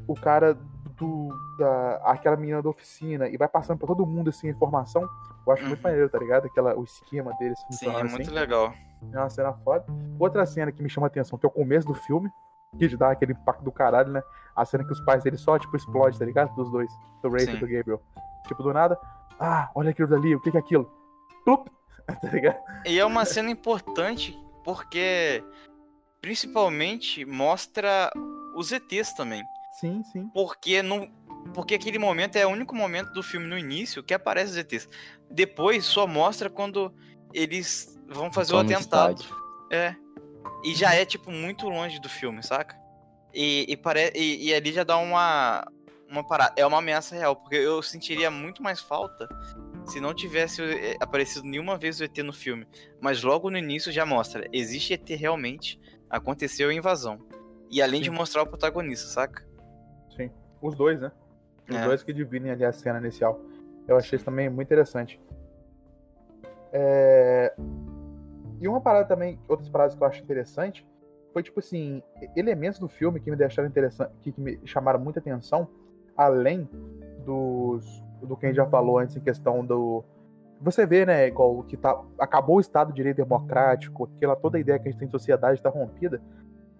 [0.07, 0.57] o cara
[0.97, 1.29] do.
[1.59, 5.01] Da, aquela menina da oficina, e vai passando pra todo mundo assim a informação.
[5.45, 5.83] Eu acho muito Uhum.
[5.83, 6.45] maneiro, tá ligado?
[6.45, 8.15] Aquela, o esquema deles Sim, funcionando é assim.
[8.15, 8.73] muito legal.
[9.13, 9.85] É uma cena foda.
[10.19, 12.29] Outra cena que me chama a atenção, que é o começo do filme,
[12.77, 14.21] que dá aquele impacto do caralho, né?
[14.55, 16.53] A cena que os pais dele só, tipo, explodem, tá ligado?
[16.55, 16.91] Dos dois.
[17.23, 17.53] Do Rafe Sim.
[17.53, 18.01] e do Gabriel.
[18.47, 18.99] Tipo, do nada.
[19.39, 20.91] Ah, olha aquilo dali, o que é aquilo?
[21.45, 21.69] Plup!
[22.21, 22.57] tá ligado?
[22.85, 25.43] E é uma cena importante porque
[26.21, 28.11] principalmente mostra
[28.55, 29.43] os ETs também.
[29.79, 30.29] Sim, sim.
[30.33, 31.09] Porque não.
[31.53, 34.89] Porque aquele momento é o único momento do filme no início que aparece os ETs.
[35.29, 36.93] Depois só mostra quando
[37.33, 39.21] eles vão fazer o Toma atentado.
[39.21, 39.35] estádio.
[39.71, 39.95] É.
[40.63, 42.75] E já é, tipo, muito longe do filme, saca?
[43.33, 44.11] E, e, pare...
[44.15, 45.65] e, e ali já dá uma.
[46.09, 46.53] Uma parada.
[46.55, 49.27] É uma ameaça real, porque eu sentiria muito mais falta
[49.85, 52.65] se não tivesse eh, aparecido nenhuma vez o ET no filme.
[53.01, 57.19] Mas logo no início já mostra: existe ET realmente, aconteceu a invasão.
[57.69, 58.15] E além de Sim.
[58.15, 59.45] mostrar o protagonista, saca?
[60.15, 60.31] Sim.
[60.61, 61.11] Os dois, né?
[61.69, 61.83] Os É.
[61.83, 63.41] dois que dividem ali a cena inicial.
[63.87, 65.19] Eu achei isso também muito interessante.
[66.71, 67.53] É,
[68.59, 70.83] E uma parada também, outras paradas que eu acho interessante,
[71.31, 72.01] foi tipo assim,
[72.35, 75.67] elementos do filme que me deixaram interessante, que, que me chamaram muita atenção,
[76.17, 76.67] além
[77.25, 80.03] dos do que a gente já falou antes em questão do
[80.59, 84.59] você vê, né, igual que tá acabou o Estado de Direito Democrático, aquela toda a
[84.59, 86.19] ideia que a gente tem de sociedade está rompida.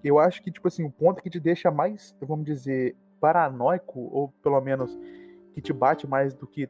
[0.03, 4.29] Eu acho que tipo assim, o ponto que te deixa mais, vamos dizer, paranoico ou
[4.41, 4.97] pelo menos
[5.53, 6.67] que te bate mais do que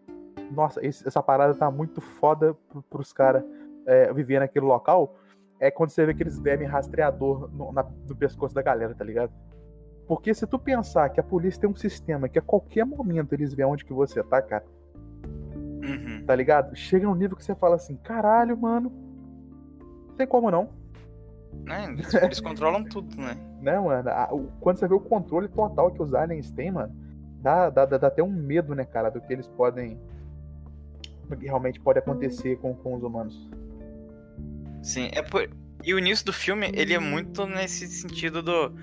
[0.51, 3.43] nossa, esse- essa parada tá muito foda pro, pros caras
[3.85, 5.15] é, viver naquele local,
[5.61, 9.31] é quando você vê aqueles vermes rastreador no, na- no pescoço da galera, tá ligado?
[10.07, 13.53] Porque se tu pensar que a polícia tem um sistema que a qualquer momento eles
[13.53, 14.63] veem onde que você tá, cara,
[15.83, 16.23] Uhum.
[16.25, 16.75] tá ligado?
[16.75, 18.91] Chega num nível que você fala assim, caralho, mano,
[20.07, 20.69] não tem como não?
[21.67, 23.35] Eles, eles controlam tudo, né?
[23.61, 24.09] né, mano?
[24.09, 26.93] A- o- quando você vê o controle total que os aliens têm, mano,
[27.41, 29.99] dá, dá, dá, dá até um medo, né, cara, do que eles podem.
[31.29, 33.49] do que realmente pode acontecer com, com os humanos.
[34.81, 35.49] Sim, é por...
[35.83, 38.73] E o início do filme, ele é muito nesse sentido do.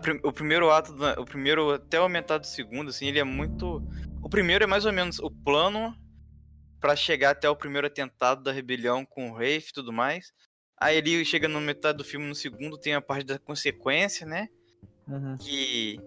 [0.00, 3.24] Prim- O primeiro ato, do- o primeiro até a metade do segundo, assim, ele é
[3.24, 3.82] muito.
[4.22, 5.94] O primeiro é mais ou menos o plano
[6.80, 10.32] pra chegar até o primeiro atentado da rebelião com o Rafe e tudo mais.
[10.80, 14.48] Aí ele chega na metade do filme, no segundo tem a parte da consequência, né?
[15.06, 15.36] Uhum.
[15.38, 15.98] que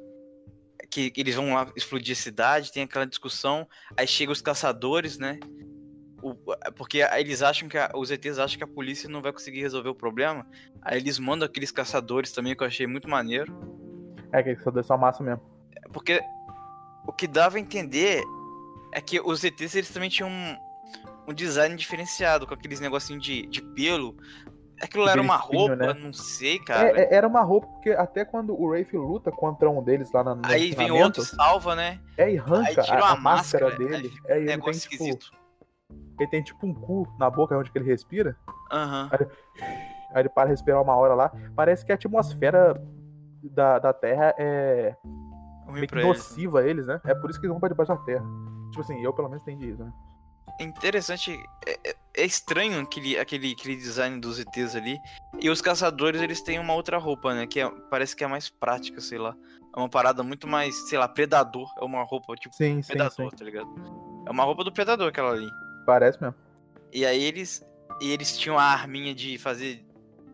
[0.89, 5.37] que eles vão lá explodir a cidade, tem aquela discussão, aí chegam os caçadores, né?
[6.21, 6.35] O-
[6.75, 9.89] porque eles acham que a- os ETs acham que a polícia não vai conseguir resolver
[9.89, 10.45] o problema,
[10.81, 13.53] aí eles mandam aqueles caçadores também que eu achei muito maneiro,
[14.31, 15.41] É que só deu só massa mesmo.
[15.93, 16.19] porque
[17.05, 18.23] o que dava a entender
[18.93, 20.57] é que os ETs eles também tinham um,
[21.29, 24.17] um design diferenciado com aqueles negocinhos de, de pelo.
[24.81, 25.93] Aquilo lá era Aquele uma espinho, roupa, né?
[25.93, 26.99] não sei, cara.
[26.99, 30.23] É, é- era uma roupa, porque até quando o Rafe luta contra um deles lá
[30.23, 31.99] na, aí vem outro, salva, né?
[32.17, 34.11] é e arranca aí tira a, a máscara, máscara, dele.
[34.27, 35.31] aí É, um ele tem, negócio tipo, esquisito.
[36.23, 38.35] Ele tem tipo um cu na boca onde que ele respira.
[38.71, 39.09] Aham.
[39.11, 41.31] Aí ele para respirar uma hora lá.
[41.55, 42.81] Parece que a atmosfera
[43.43, 44.95] da, da Terra é
[45.67, 46.07] meio que eles.
[46.07, 46.99] nociva a eles, né?
[47.05, 48.25] É por isso que eles vão pra debaixo da Terra.
[48.71, 49.91] Tipo assim, eu pelo menos entendi isso, né?
[50.59, 54.97] É interessante, é, é- é estranho aquele, aquele, aquele design dos ETs ali.
[55.39, 57.45] E os caçadores, eles têm uma outra roupa, né?
[57.45, 59.35] Que é- parece que é mais prática, sei lá.
[59.75, 61.69] É uma parada muito mais, sei lá, predador.
[61.79, 63.37] É uma roupa tipo Sim, sim, predador, sim.
[63.37, 63.67] tá ligado?
[64.25, 65.47] É uma roupa do predador aquela ali.
[65.87, 66.35] Parece mesmo.
[66.91, 67.65] E aí eles,
[68.01, 69.85] e eles tinham a arminha de fazer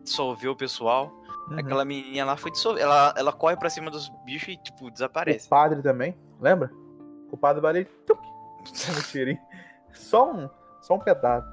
[0.02, 1.12] dissolver o pessoal.
[1.48, 1.60] Uhum.
[1.60, 2.82] Aquela menininha lá foi dissolver.
[2.82, 5.46] Ela, ela corre pra cima dos bichos e, tipo, desaparece.
[5.46, 6.72] O padre também, lembra?
[7.30, 7.86] O padre
[9.12, 9.38] tirinho.
[9.92, 11.46] Só um, só um pedaço.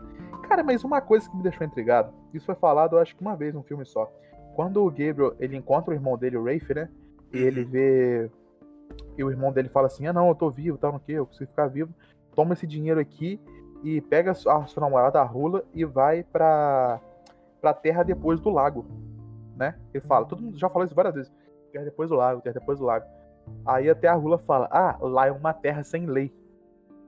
[0.49, 3.35] Cara, mas uma coisa que me deixou intrigado, isso foi falado, eu acho que uma
[3.35, 4.11] vez num filme só.
[4.55, 6.89] Quando o Gabriel, ele encontra o irmão dele, o Rafe, né?
[7.31, 8.31] E ele vê.
[9.15, 11.27] E o irmão dele fala assim: ah, não, eu tô vivo, tal, no que, eu
[11.27, 11.93] consigo ficar vivo.
[12.33, 13.39] Toma esse dinheiro aqui
[13.83, 16.99] e pega a sua namorada, a Rula, e vai pra,
[17.59, 18.85] pra terra depois do lago,
[19.55, 19.75] né?
[19.93, 21.31] Ele fala, todo mundo já falou isso várias vezes.
[21.71, 23.05] Terra depois do lago, terra depois do lago.
[23.65, 26.31] Aí até a Rula fala: Ah, lá é uma terra sem lei.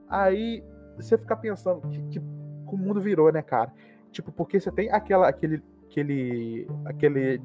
[0.08, 0.64] Aí
[0.96, 3.72] você fica pensando que, que o mundo virou, né, cara?
[4.10, 7.42] Tipo, porque você tem aquela, aquele, aquele, aquele,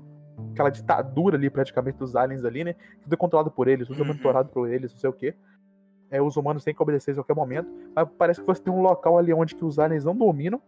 [0.52, 2.76] aquela ditadura ali, praticamente, dos aliens ali, né?
[3.02, 4.08] Tudo é controlado por eles, tudo é Uhum.
[4.08, 5.36] monitorado por eles, não sei o quê.
[6.12, 7.70] É, os humanos têm que obedecer a qualquer momento.
[7.96, 10.62] Mas parece que você tem um local ali onde que os aliens não dominam.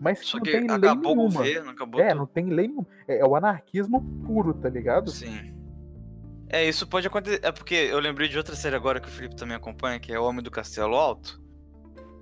[0.00, 1.34] Mas que Só não que tem lei acabou o nenhuma.
[1.38, 2.18] governo, acabou É, tudo.
[2.18, 2.86] não tem lei nenhuma.
[3.06, 5.10] É, é o anarquismo puro, tá ligado?
[5.10, 5.54] Sim.
[6.48, 7.40] É, isso pode acontecer.
[7.42, 10.18] É porque eu lembrei de outra série agora que o Felipe também acompanha, que é
[10.18, 11.40] O Homem do Castelo Alto.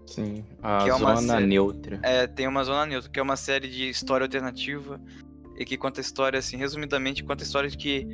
[0.07, 2.01] Sim, a Que é uma zona série- neutra.
[2.03, 5.01] É, tem uma Zona Neutra, que é uma série de história alternativa
[5.57, 8.07] e que conta a história, assim, resumidamente, conta a história de que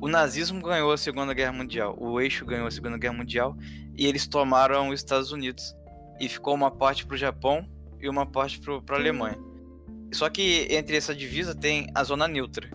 [0.00, 3.56] o nazismo ganhou a Segunda Guerra Mundial, o eixo ganhou a Segunda Guerra Mundial
[3.96, 5.74] e eles tomaram os Estados Unidos.
[6.20, 7.68] E ficou uma parte pro Japão
[8.00, 9.38] e uma parte pro, pra Alemanha.
[10.12, 12.70] Só que entre essa divisa tem a Zona Neutra.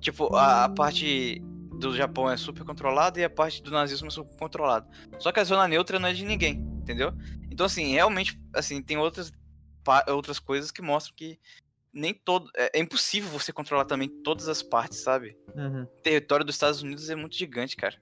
[0.00, 1.42] Tipo, a, a parte
[1.78, 4.86] do Japão é super controlada e a parte do nazismo é super controlada.
[5.18, 7.12] Só que a Zona Neutra não é de ninguém, entendeu?
[7.50, 9.32] Então, assim, realmente, assim, tem outras,
[10.08, 11.38] outras coisas que mostram que
[11.92, 12.50] nem todo.
[12.56, 15.36] É, é impossível você controlar também todas as partes, sabe?
[15.54, 15.82] Uhum.
[15.82, 17.96] O território dos Estados Unidos é muito gigante, cara.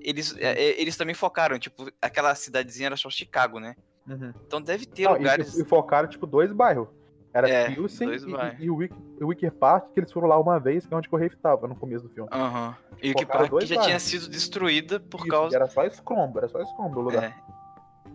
[0.00, 3.74] eles, é, é, eles também focaram, tipo, aquela cidadezinha era só Chicago, né?
[4.08, 4.32] Uhum.
[4.46, 5.54] Então deve ter Não, e- lugares.
[5.56, 6.88] e, e focaram, tipo, dois bairros.
[7.32, 10.36] Era É, Pilsen e, e, e o Wick, o Wicker Park, que eles foram lá
[10.40, 12.28] uma vez, que é onde que o Rafe tava no começo do filme.
[12.32, 12.76] Aham.
[13.00, 14.02] E o que Focaram Park dois já tinha bairros.
[14.02, 15.54] sido destruída por Isso, causa.
[15.54, 17.22] Era só Scrum, era só Scrum do lugar.
[17.24, 17.34] É.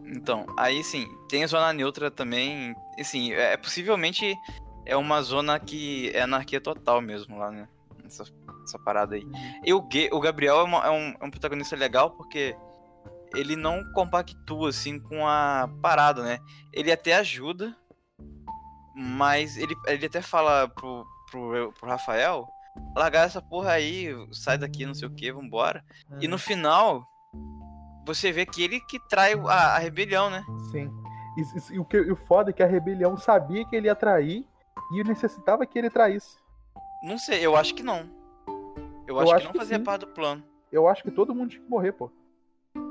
[0.07, 2.75] Então, aí sim, tem a zona neutra também.
[2.99, 4.35] Assim, é possivelmente
[4.85, 7.67] é uma zona que é anarquia total mesmo lá, né?
[8.05, 8.23] Essa,
[8.63, 9.25] essa parada aí.
[9.63, 12.55] E o, o Gabriel é, uma- é um, é um protagonista legal porque
[13.35, 16.39] ele não compactua assim com a parada, né?
[16.71, 17.75] Ele até ajuda,
[18.95, 22.47] mas ele, ele até fala pro, pro, pro Rafael
[22.95, 25.83] largar essa porra aí, sai daqui, não sei o que, vambora.
[26.19, 27.05] E no final,
[28.05, 30.43] você vê que ele que trai a, a rebelião, né?
[30.71, 30.89] Sim.
[31.37, 33.87] E, e- e o, que, e o foda é que a rebelião sabia que ele
[33.87, 34.45] ia trair
[34.91, 36.37] e necessitava que ele traísse.
[37.03, 38.09] Não sei, eu acho que não.
[39.07, 39.83] Eu Eu acho, acho que não que fazia sim.
[39.83, 40.43] parte do plano.
[40.71, 42.11] Eu acho que todo mundo tinha que morrer, pô.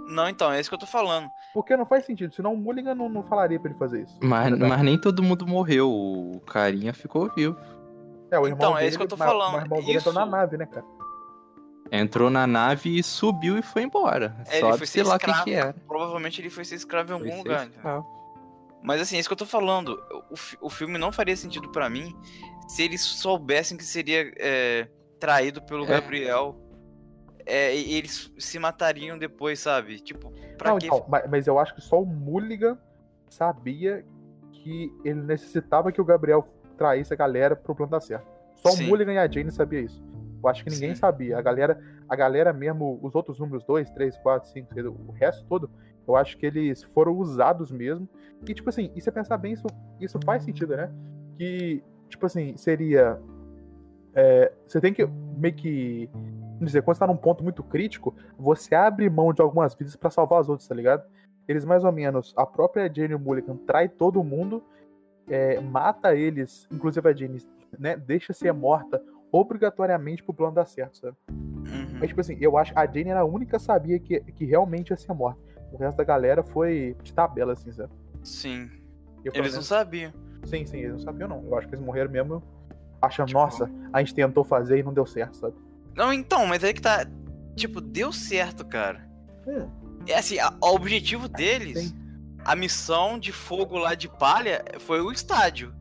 [0.08, 1.28] Não, então, é isso que eu tô falando.
[1.52, 4.18] Porque não faz sentido, senão o Mulligan não, não falaria pra ele fazer isso.
[4.22, 5.90] Mas, mas nem todo mundo morreu.
[5.90, 7.56] O carinha ficou vivo.
[8.30, 9.80] É, o irmão Então, é dele, isso que eu tô mas- falando, mas o irmão
[9.80, 10.86] dele entrou na isso- nave, né, cara?
[11.92, 14.34] Entrou na nave e subiu e foi embora.
[14.48, 15.44] É, Só ele foi sei ser lá o que, escravo.
[15.44, 15.74] que era.
[15.86, 17.66] Provavelmente ele foi ser escravo em Foi algum ser lugar.
[17.68, 18.06] escravo.
[18.84, 19.98] Mas assim, é isso que eu tô falando.
[20.60, 22.14] O, o filme não faria sentido pra mim
[22.68, 24.86] se eles soubessem que seria é,
[25.18, 25.88] traído pelo É.
[25.88, 26.60] Gabriel.
[27.46, 29.98] É, e eles se matariam depois, sabe?
[30.00, 30.86] Tipo, pra não, quê?
[30.86, 32.78] então, mas, mas eu acho que só o Mulligan
[33.28, 34.04] sabia
[34.52, 38.26] que ele necessitava que o Gabriel traísse a galera pro plano dar certo.
[38.54, 38.84] Só Sim.
[38.84, 40.02] o Mulligan e a Jane sabia isso.
[40.42, 41.00] Eu acho que ninguém Sim.
[41.00, 41.38] sabia.
[41.38, 45.44] A galera, a galera mesmo, os outros números 2, 3, 4, 5, 6, o resto
[45.46, 45.70] todo,
[46.06, 48.08] eu acho que eles foram usados mesmo.
[48.46, 49.66] E, tipo assim, e se você pensar bem, isso,
[50.00, 50.90] isso faz sentido, né?
[51.36, 53.18] Que, tipo assim, seria.
[54.14, 56.08] é, você tem que meio que.
[56.12, 59.96] Vamos dizer, quando você tá num ponto muito crítico, você abre mão de algumas vidas
[59.96, 61.02] pra salvar as outras, tá ligado?
[61.48, 64.62] Eles mais ou menos, a própria Jane Mulligan trai todo mundo,
[65.28, 67.42] é, mata eles, inclusive a Jane,
[67.78, 67.96] né?
[67.96, 71.16] Deixa ser morta obrigatoriamente pro plano dar certo, sabe?
[71.28, 71.98] Uhum.
[71.98, 74.44] Mas, tipo assim, eu acho que a Jane era a única que sabia que, que
[74.44, 75.40] realmente ia ser morta.
[75.74, 77.92] O resto da galera foi de tabela, assim, sabe?
[78.22, 78.70] Sim.
[79.24, 80.12] Eu, Eles não menos- sabiam.
[80.44, 81.42] Sim, sim, eles não sabiam, não.
[81.44, 82.42] Eu acho que eles morreram mesmo
[83.02, 85.54] achando, Tipo- nossa, a gente tentou fazer e não deu certo, sabe?
[85.96, 87.06] Não, então, mas aí que tá.
[87.56, 89.06] Tipo, deu certo, cara.
[89.46, 89.68] Hum.
[90.06, 91.96] É assim, a- o objetivo deles, Sim.
[92.44, 95.74] a missão de fogo lá de palha, foi o estádio.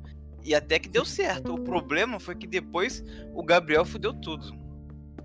[0.44, 1.54] E até que deu certo.
[1.54, 3.04] O problema foi que depois
[3.34, 4.54] o Gabriel fudeu tudo.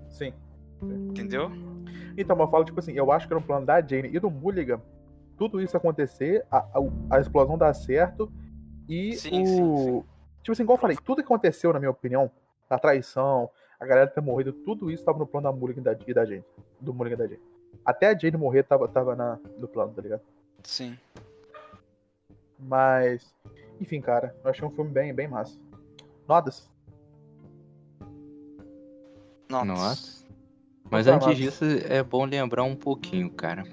[0.09, 0.33] Sim.
[0.81, 1.51] Entendeu?
[2.21, 4.29] Então, mas eu falo, tipo assim, eu acho que no plano da Jane e do
[4.29, 4.81] Mulligan,
[5.37, 8.29] tudo isso acontecer, a, a, a explosão dar certo
[8.89, 9.45] e Sim, o.
[9.45, 10.03] sim, sim.
[10.41, 12.29] Tipo assim, igual eu falei, tudo que aconteceu, na minha opinião,
[12.69, 15.97] a traição, a galera ter morrido, tudo isso tava no plano da Mulligan e da,
[16.07, 16.43] e da Jane.
[16.81, 17.41] Do Mulligan e da Jane.
[17.85, 20.21] Até a Jane morrer tava, tava na, no plano, tá ligado?
[20.63, 20.97] Sim.
[22.59, 23.33] Mas.
[23.79, 25.57] Enfim, cara, eu achei um filme bem, bem massa.
[26.27, 26.69] Notas?
[29.49, 29.65] Nossa.
[29.65, 30.18] Nossa.
[30.91, 33.63] Mas antes disso, é bom lembrar um pouquinho, cara.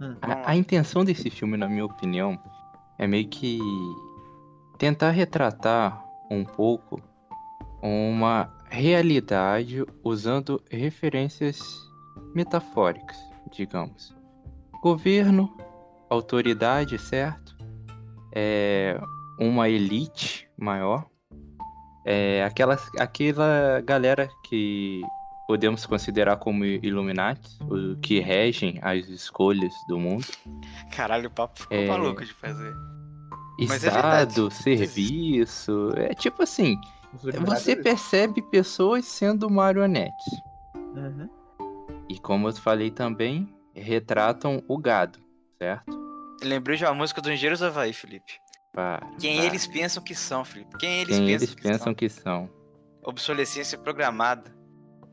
[0.00, 0.16] Hum.
[0.20, 2.38] A, a intenção desse filme, na minha opinião,
[2.98, 3.58] é meio que
[4.78, 7.00] tentar retratar um pouco
[7.82, 11.60] uma realidade usando referências
[12.34, 13.16] metafóricas,
[13.52, 14.14] digamos.
[14.82, 15.56] Governo,
[16.10, 17.56] autoridade, certo?
[18.34, 19.00] É
[19.38, 21.06] uma elite maior.
[22.04, 25.02] É aquela, aquela galera que
[25.46, 30.26] podemos considerar como Illuminati, o que regem as escolhas do mundo.
[30.94, 31.86] Caralho, o papo ficou É.
[31.86, 32.74] maluco de fazer.
[33.68, 34.62] Mas é Estado, verdade.
[34.62, 35.90] serviço.
[35.96, 36.76] É tipo assim,
[37.44, 40.26] você percebe pessoas sendo marionetes.
[40.74, 41.28] Uhum.
[42.08, 45.18] E como eu falei também, retratam o gado,
[45.58, 45.96] certo?
[46.42, 48.34] Lembrei de uma música do Engenheiros Havaí, Felipe.
[48.72, 49.46] Para, Quem para.
[49.46, 50.76] eles pensam que são, Felipe?
[50.78, 51.94] Quem eles Quem pensam eles que pensam são?
[51.94, 52.50] que são.
[53.02, 54.54] Obsolescência programada.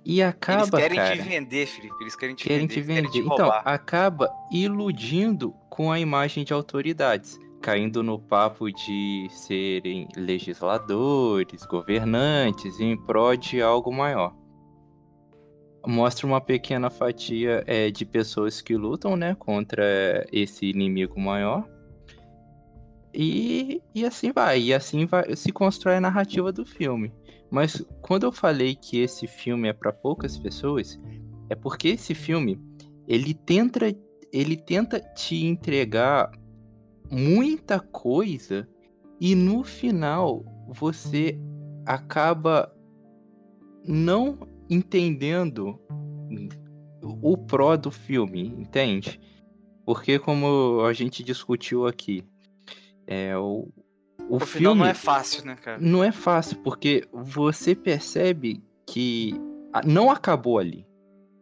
[0.05, 1.95] E acaba, eles querem cara, te vender, Felipe.
[2.01, 2.73] Eles querem te querem vender.
[2.73, 3.21] te eles querem vender.
[3.21, 11.65] te então, acaba iludindo com a imagem de autoridades, caindo no papo de serem legisladores,
[11.65, 14.35] governantes, em prol de algo maior.
[15.85, 21.67] Mostra uma pequena fatia é, de pessoas que lutam, né, contra esse inimigo maior.
[23.13, 27.13] E, e assim vai, e assim vai, se constrói a narrativa do filme.
[27.53, 30.99] Mas quando eu falei que esse filme é para poucas pessoas,
[31.51, 32.59] é porque esse filme
[33.07, 33.95] ele tenta
[34.31, 36.31] ele tenta te entregar
[37.11, 38.67] muita coisa
[39.21, 41.39] e no final você
[41.85, 42.75] acaba
[43.85, 45.79] não entendendo
[47.21, 49.21] o pró do filme, entende?
[49.85, 52.23] Porque como a gente discutiu aqui,
[53.05, 53.67] é o,
[54.29, 55.77] o, O final filme não é fácil, né, cara?
[55.81, 59.33] não é fácil, porque você percebe que
[59.85, 60.85] não acabou ali.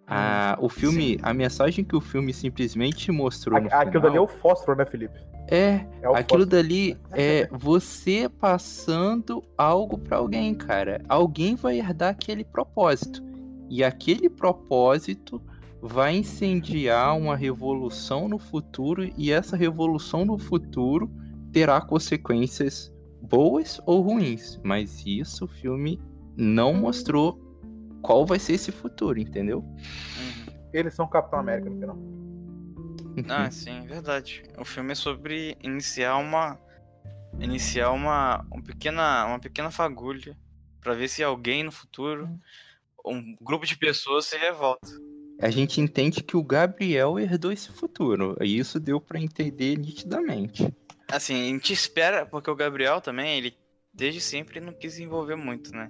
[0.08, 4.20] A, o filme, a mensagem que o filme simplesmente mostrou no A- Aquilo dali é
[4.20, 5.18] final o fósforo, né, Felipe?
[5.48, 6.46] é É o Aquilo fósforo.
[6.48, 11.02] dali é você passando algo pra alguém, cara.
[11.08, 13.24] Alguém vai herdar aquele propósito.
[13.70, 15.42] E aquele propósito
[15.82, 21.10] vai incendiar uma revolução no futuro e essa revolução no futuro
[21.52, 26.00] terá consequências boas ou ruins, mas isso o filme
[26.36, 27.40] não mostrou
[28.02, 29.60] qual vai ser esse futuro, entendeu?
[29.60, 30.54] Uhum.
[30.74, 31.98] Eles são Capitão América no final.
[33.30, 34.44] Ah, sim, verdade.
[34.58, 36.60] O filme é sobre iniciar uma.
[37.40, 40.38] Iniciar uma, uma, pequena, uma pequena fagulha
[40.82, 42.28] pra ver se alguém no futuro,
[43.06, 44.88] um grupo de pessoas se revolta.
[45.40, 50.72] A gente entende que o Gabriel herdou esse futuro, e isso deu pra entender nitidamente.
[51.12, 53.54] Assim, a gente espera, porque o Gabriel também, ele
[53.94, 55.90] desde sempre não quis envolver muito, né?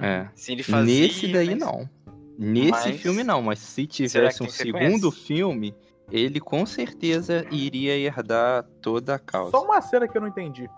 [0.00, 0.28] É.
[0.34, 1.88] Se ele fazia, Nesse daí mas- não.
[2.36, 5.26] Nesse mas- filme não, mas se tivesse um segundo sequência?
[5.26, 5.74] filme,
[6.10, 9.52] ele com certeza iria herdar toda a causa.
[9.52, 10.68] Só uma cena que eu não entendi.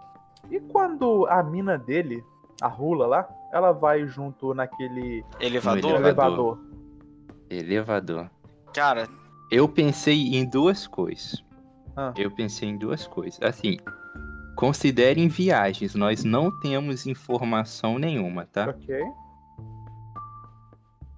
[0.50, 2.22] E quando a mina dele,
[2.60, 5.92] a Rula lá, ela vai junto naquele Elevador?
[5.92, 6.58] No elevador?
[7.48, 8.30] Elevador.
[8.74, 9.08] Cara,
[9.50, 11.42] Eu pensei em duas coisas.
[11.96, 12.12] Ah.
[12.16, 13.40] Eu pensei em duas coisas.
[13.42, 13.78] Assim,
[14.54, 18.68] considerem viagens, nós não temos informação nenhuma, tá?
[18.70, 18.94] Ok.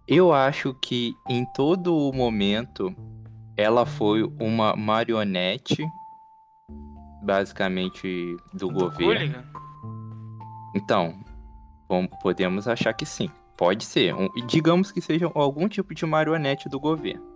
[0.06, 2.94] Eu acho que em todo o momento
[3.56, 5.86] ela foi uma marionete,
[7.22, 9.06] basicamente do, do governo.
[9.06, 9.44] Hooligan?
[10.74, 11.18] Então,
[11.88, 13.28] bom, podemos achar que sim.
[13.56, 14.14] Pode ser.
[14.14, 17.26] Um- digamos que seja algum tipo de marionete do governo.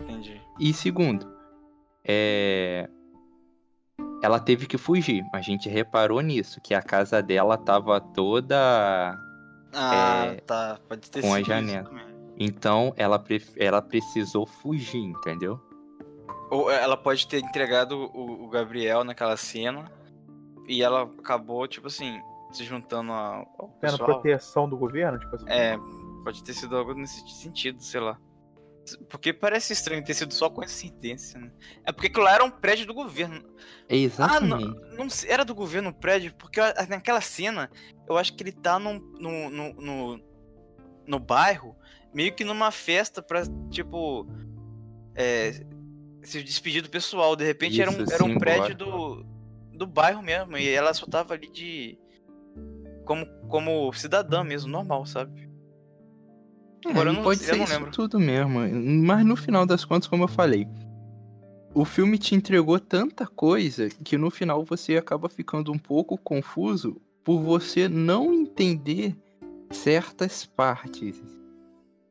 [0.00, 0.40] Entendi.
[0.60, 1.26] E segundo,
[2.06, 2.88] é...
[4.22, 5.24] ela teve que fugir.
[5.32, 8.56] A gente reparou nisso, que a casa dela tava toda.
[9.74, 10.78] Ah, É, tá.
[10.88, 11.90] Pode ter com a sido isso janela.
[12.38, 15.60] Então ela, pref- ela precisou fugir, entendeu?
[16.50, 19.90] Ou ela pode ter entregado o, o Gabriel naquela cena
[20.68, 22.20] e ela acabou, tipo assim,
[22.52, 24.06] se juntando ao, ao Tendo pessoal.
[24.20, 25.46] proteção do governo, tipo assim.
[25.48, 25.76] É,
[26.24, 28.18] pode ter sido algo nesse sentido, sei lá.
[29.08, 31.50] Porque parece estranho ter sido só coincidência, né?
[31.84, 33.36] É porque aquilo lá era um prédio do governo.
[33.36, 33.50] Ah,
[33.88, 34.96] não, Exatamente.
[34.96, 37.70] não sei, era do governo o prédio, porque naquela cena,
[38.08, 40.24] eu acho que ele tá num, no, no, no,
[41.06, 41.76] no bairro,
[42.14, 44.26] meio que numa festa pra, tipo,
[45.14, 45.52] é,
[46.22, 47.36] se despedir do pessoal.
[47.36, 48.40] De repente era um, Isso, era um simbólico.
[48.40, 49.26] prédio do,
[49.72, 51.98] do bairro mesmo, e ela só tava ali de.
[53.04, 55.45] Como, como cidadã mesmo, normal, sabe?
[56.86, 58.60] É, Agora e não pode ser isso tudo mesmo.
[59.04, 60.66] Mas no final das contas, como eu falei,
[61.74, 67.00] o filme te entregou tanta coisa que no final você acaba ficando um pouco confuso
[67.22, 69.16] por você não entender
[69.70, 71.22] certas partes.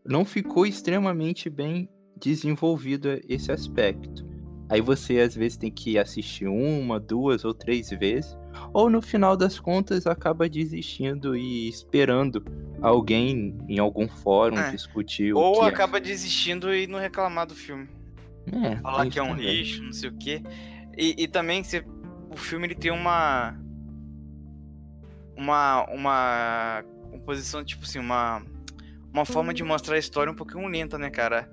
[0.05, 4.25] Não ficou extremamente bem desenvolvido esse aspecto.
[4.69, 8.38] Aí você às vezes tem que assistir uma, duas ou três vezes,
[8.73, 12.43] ou no final das contas acaba desistindo e esperando
[12.81, 14.71] alguém em algum fórum É.
[14.71, 17.87] discutir Ou que acaba desistindo e não reclamar do filme.
[18.51, 18.67] é.
[18.73, 19.45] É, falar tem que é um também.
[19.57, 20.41] lixo, não sei o quê.
[20.97, 21.83] E, e também se,
[22.29, 23.55] o filme ele tem uma
[25.37, 28.41] uma uma composição tipo assim, uma
[29.13, 31.49] uma forma de mostrar a história um pouquinho lenta, né, cara?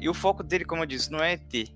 [0.00, 1.68] E o foco dele, como eu disse, não é ET.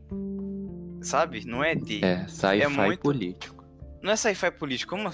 [1.03, 1.45] Sabe?
[1.47, 2.03] Não é ET.
[2.03, 3.56] É, sci-fi muito- político.
[4.03, 4.97] Não é sci-fi político.
[4.97, 5.09] Como...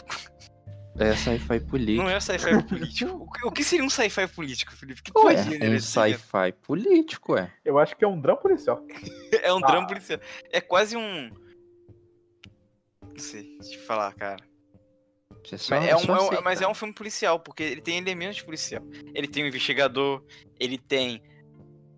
[0.99, 2.03] É sci-fi político.
[2.03, 3.27] Não é sci-fi político.
[3.45, 5.03] O que- seria um sci-fi político, Felipe?
[5.03, 5.81] Que Ué, um é cara?
[5.81, 7.51] sci-fi político, é.
[7.65, 8.85] Eu acho que é um drama policial.
[9.43, 9.67] É um Ah.
[9.67, 10.21] drama policial.
[10.53, 11.31] É quase um.
[13.03, 14.43] Não sei, deixa eu falar, cara.
[15.45, 17.99] Você só- Mas é, um, é um- mas é um filme policial, porque ele tem
[17.99, 18.83] elementos de policial.
[19.15, 20.23] Ele tem um investigador,
[20.61, 21.23] ele tem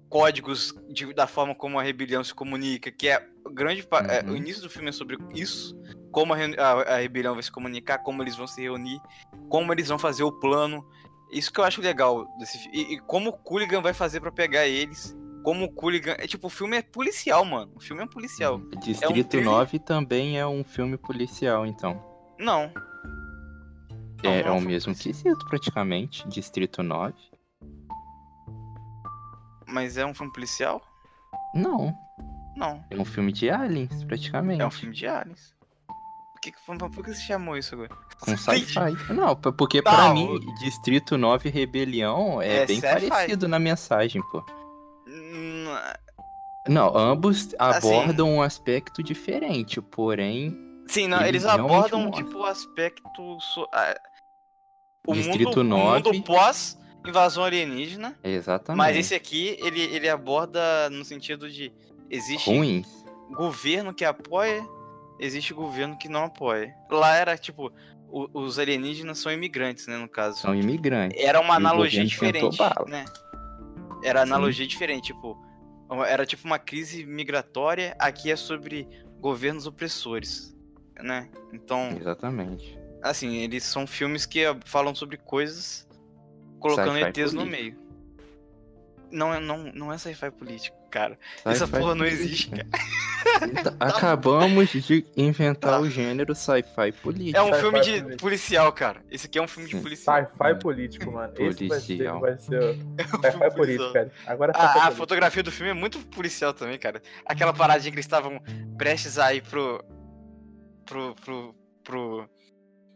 [0.08, 3.86] códigos de- da forma como a rebelião se comunica, que é o grande.
[4.08, 4.32] é, Uhum.
[4.32, 5.76] o início do filme é sobre isso.
[6.14, 9.00] Como a, a- a rebelião vai se comunicar, como eles vão se reunir,
[9.48, 10.86] como eles vão fazer o plano.
[11.32, 12.70] Isso que eu acho legal desse.
[12.72, 15.16] E, e como o Cooligan vai fazer pra pegar eles.
[15.42, 16.12] Como o Cooligan.
[16.18, 17.72] É tipo, o filme é policial, mano.
[17.74, 18.58] O filme é policial.
[18.80, 19.50] Distrito thriller.
[19.50, 22.00] 9 também é um filme policial, então.
[22.38, 22.72] Não.
[24.22, 26.26] Não, É, não é o um mesmo quesito, praticamente.
[26.28, 27.12] Distrito 9.
[29.66, 30.80] Mas é um filme policial?
[31.54, 31.92] Não.
[32.56, 32.84] Não.
[32.90, 34.62] É um filme de aliens, praticamente.
[34.62, 35.54] É um filme de aliens.
[36.52, 37.90] Por que, por que você chamou isso agora?
[38.20, 39.12] Com sci-fi.
[39.12, 43.08] Não, porque pra Não, mim, Distrito 9 Rebelião é, É bem sci-fi.
[43.08, 44.44] parecido na mensagem, pô.
[45.06, 45.66] Hum,
[46.68, 50.56] Não, ambos Assim- abordam um aspecto diferente, porém.
[50.86, 53.38] Sim, não, Eles eles abordam, tipo, o aspecto.
[53.40, 53.94] so- a-
[55.06, 56.02] o Distrito mundo, o nove.
[56.12, 58.16] mundo pós-invasão alienígena.
[58.24, 58.78] Exatamente.
[58.78, 61.70] Mas esse aqui, ele, ele aborda no sentido de.
[62.10, 62.86] Existe Ruins.
[63.32, 64.62] governo que apoia,
[65.18, 66.74] existe governo que não apoia.
[66.90, 67.72] Lá era, tipo,
[68.08, 70.40] o- os alienígenas são imigrantes, né, no caso.
[70.40, 71.20] São imigrantes.
[71.22, 72.58] Era uma analogia diferente,
[72.88, 73.04] né?
[74.02, 75.36] Era analogia diferente, tipo,
[76.06, 78.86] era tipo uma crise migratória, aqui é sobre
[79.20, 80.54] governos opressores,
[81.00, 81.30] né?
[81.52, 82.78] Então, Exatamente.
[83.02, 85.88] assim, eles são filmes que falam sobre coisas
[86.60, 87.62] colocando ETs no político.
[87.62, 87.83] meio.
[89.10, 91.18] Não é, não, não é sci-fi político, cara.
[91.44, 92.66] Essa Sci-fi porra não existe, cara.
[93.42, 95.80] Então, Acabamos de inventar Tá.
[95.80, 97.38] o gênero sci-fi político.
[97.38, 98.16] É um filme de político.
[98.20, 99.00] policial, cara.
[99.10, 100.16] Esse aqui é um filme de policial.
[100.24, 101.32] Sci-fi político, mano.
[101.38, 102.20] Esse vai ser, Policial.
[102.20, 102.54] vai ser
[102.98, 103.92] É um sci-fi político, policial.
[103.92, 104.12] cara.
[104.26, 107.00] Agora é sci-fi A, a fotografia do filme é muito policial também, cara.
[107.24, 108.40] Aquela paradinha que eles estavam
[108.76, 109.82] prestes a ir pro.
[110.84, 111.14] pro.
[111.14, 111.54] pro.
[111.82, 112.28] pro,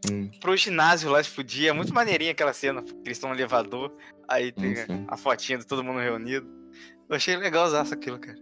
[0.08, 1.68] Hum, pro ginásio lá explodir.
[1.68, 3.92] É muito maneirinha aquela cena, eles estão no elevador.
[4.28, 5.04] Aí tem Sim, sim.
[5.08, 6.46] a fotinha de todo mundo reunido.
[7.08, 8.36] Eu achei legal usar aquilo, cara.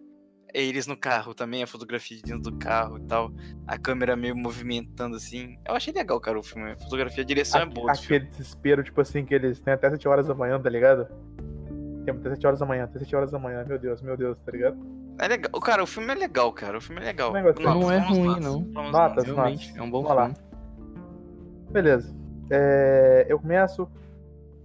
[0.54, 3.30] E eles no carro também, a fotografia de dentro do carro e tal.
[3.66, 5.56] A câmera meio movimentando assim.
[5.66, 6.72] Eu achei legal, cara, o filme.
[6.72, 7.92] A fotografia, a direção é Aque- boa.
[7.92, 11.06] Aquele desespero, tipo assim, que eles têm até 7 horas da manhã, tá ligado?
[12.04, 14.40] Tem até 7 horas da manhã, até 7 horas da manhã, meu Deus, meu Deus,
[14.40, 14.76] tá ligado?
[15.20, 15.60] É legal.
[15.60, 16.78] Cara, o filme é legal, cara.
[16.78, 17.32] O filme é legal.
[17.32, 17.64] Gostei.
[17.66, 18.60] Não é vamos ruim, notas, não.
[18.62, 19.24] Notas, notas.
[19.24, 20.34] Realmente, é um bom Vamos lá.
[20.34, 20.46] filme.
[21.70, 22.14] Beleza.
[22.50, 23.88] É, eu começo.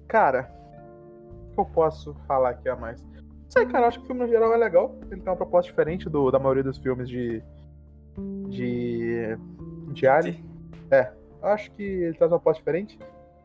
[0.08, 0.50] Cara,
[1.54, 3.02] que eu posso falar aqui a mais?
[3.04, 4.96] Não sei, cara, eu acho que o filme no geral é legal.
[5.10, 7.44] Ele tem uma proposta diferente do, da maioria dos filmes de.
[8.50, 9.38] de.
[9.94, 10.44] de Alien.
[10.90, 13.00] É, acho que ele traz uma proposta diferente.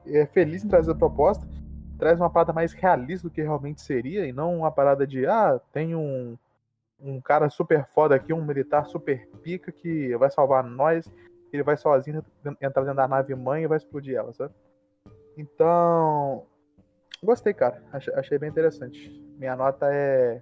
[0.07, 1.46] É feliz em trazer a proposta.
[1.98, 5.59] Traz uma parada mais realista do que realmente seria, e não uma parada de, ah,
[5.72, 6.36] tem um,
[7.00, 11.11] um cara super foda aqui, um militar super pica que vai salvar nós
[11.57, 12.24] ele vai sozinho
[12.61, 14.54] entrar dentro da nave mãe e vai explodir ela, sabe?
[15.36, 16.46] Então.
[17.26, 17.82] Gostei, cara.
[17.92, 19.10] Achei, achei bem interessante.
[19.36, 20.40] Minha nota é.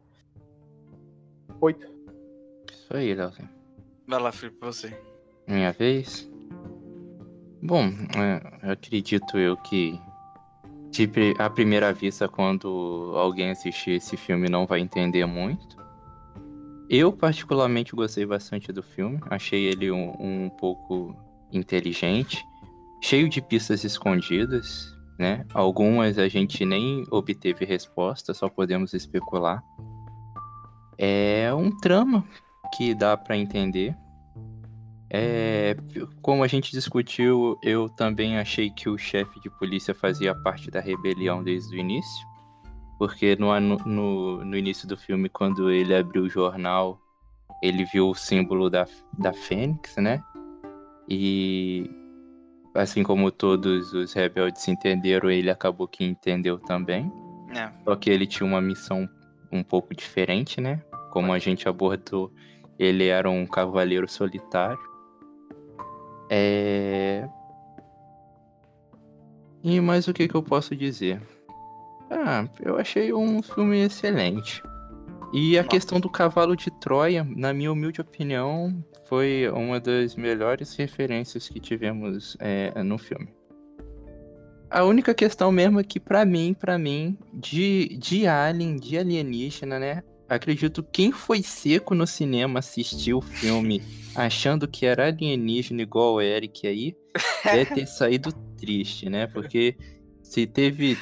[1.59, 1.87] 8.
[2.71, 3.49] Isso aí, Leozinho.
[4.07, 4.95] Vai lá, Felipe, você.
[5.49, 6.31] Minha vez?
[7.63, 7.87] Bom,
[8.19, 9.99] é, eu acredito eu que
[10.91, 15.83] de à primeira vista, quando alguém assistir esse filme não vai entender muito.
[16.91, 21.17] Eu particularmente gostei bastante do filme, achei ele um, um pouco
[21.51, 22.45] inteligente,
[23.01, 25.45] cheio de pistas escondidas, né?
[25.53, 29.63] Algumas a gente nem obteve resposta, só podemos especular.
[30.99, 32.25] É um trama
[32.77, 33.97] que dá pra entender.
[35.11, 35.77] É,
[36.21, 40.81] como a gente discutiu, eu também achei que o chefe de polícia fazia parte da
[40.81, 42.27] rebelião desde o início.
[42.99, 47.01] Porque no, no, no início do filme, quando ele abriu o jornal,
[47.63, 48.87] ele viu o símbolo da,
[49.19, 50.23] da Fênix, né?
[51.09, 51.89] E
[52.75, 57.11] assim como todos os rebeldes entenderam, ele acabou que entendeu também.
[57.55, 57.71] É.
[57.85, 59.09] Só que ele tinha uma missão
[59.53, 60.83] um pouco diferente, né?
[61.11, 62.33] Como a gente abordou,
[62.79, 64.79] ele era um cavaleiro solitário.
[66.29, 67.29] É...
[69.63, 71.23] E mais o que, que eu posso dizer?
[72.11, 74.63] Ah, eu achei um filme excelente.
[75.37, 75.71] E a Nossa.
[75.71, 78.73] questão do cavalo de Troia, na minha humilde opinião,
[79.09, 83.35] foi uma das melhores referências que tivemos é, no filme.
[84.71, 89.77] A única questão mesmo é que, pra mim, pra mim, de, de Alien, de alienígena,
[89.81, 90.05] né?
[90.29, 93.83] Acredito quem foi seco no cinema assistiu o filme
[94.15, 96.97] achando que era alienígena igual o Eric aí,
[97.45, 99.27] deve ter saído triste, né?
[99.27, 99.77] Porque
[100.25, 100.97] se teve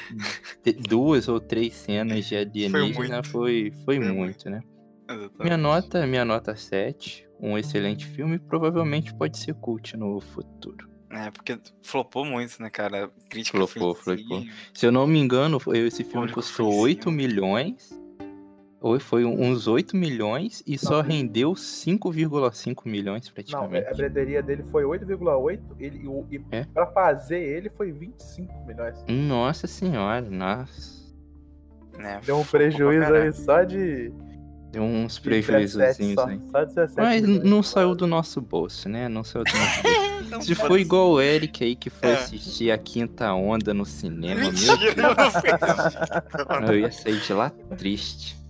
[0.61, 3.29] te- duas ou três cenas de alienígena, muito.
[3.29, 4.61] foi, foi, Foi muito, né?
[5.09, 5.43] Exatamente.
[5.43, 10.87] Minha nota, minha nota 7, um excelente filme, provavelmente pode ser cult no futuro.
[11.09, 13.05] É, porque flopou muito, né, cara?
[13.05, 14.43] A Crítica Flopou, foi flopou.
[14.73, 17.15] Se eu não me engano, foi- esse filme custou foi em 8 cima.
[17.15, 18.02] milhões.
[18.83, 21.09] Ou foi uns 8 milhões e só Não.
[21.09, 23.87] rendeu 5,5 milhões Não, é, praticamente.
[23.87, 26.65] a bilheteria dele foi 8,8 ele- e, e É?
[26.65, 28.97] pra fazer ele foi 25 milhões.
[29.07, 31.01] Nossa senhora, nossa.
[31.97, 34.11] É, Deu um prejuízo aí só de.
[34.71, 36.39] Deu uns prejuízos 17 só, aí.
[36.51, 37.43] só 17 Mas milhões.
[37.49, 39.07] não saiu do nosso bolso, né?
[39.07, 40.23] Não saiu do nosso bolso.
[40.27, 42.13] Então, Se foi igual o Eric aí que foi É.
[42.15, 46.71] assistir a quinta onda no cinema, meu Mentira, eu não fiz isso.
[46.73, 48.42] Eu ia sair de lá triste.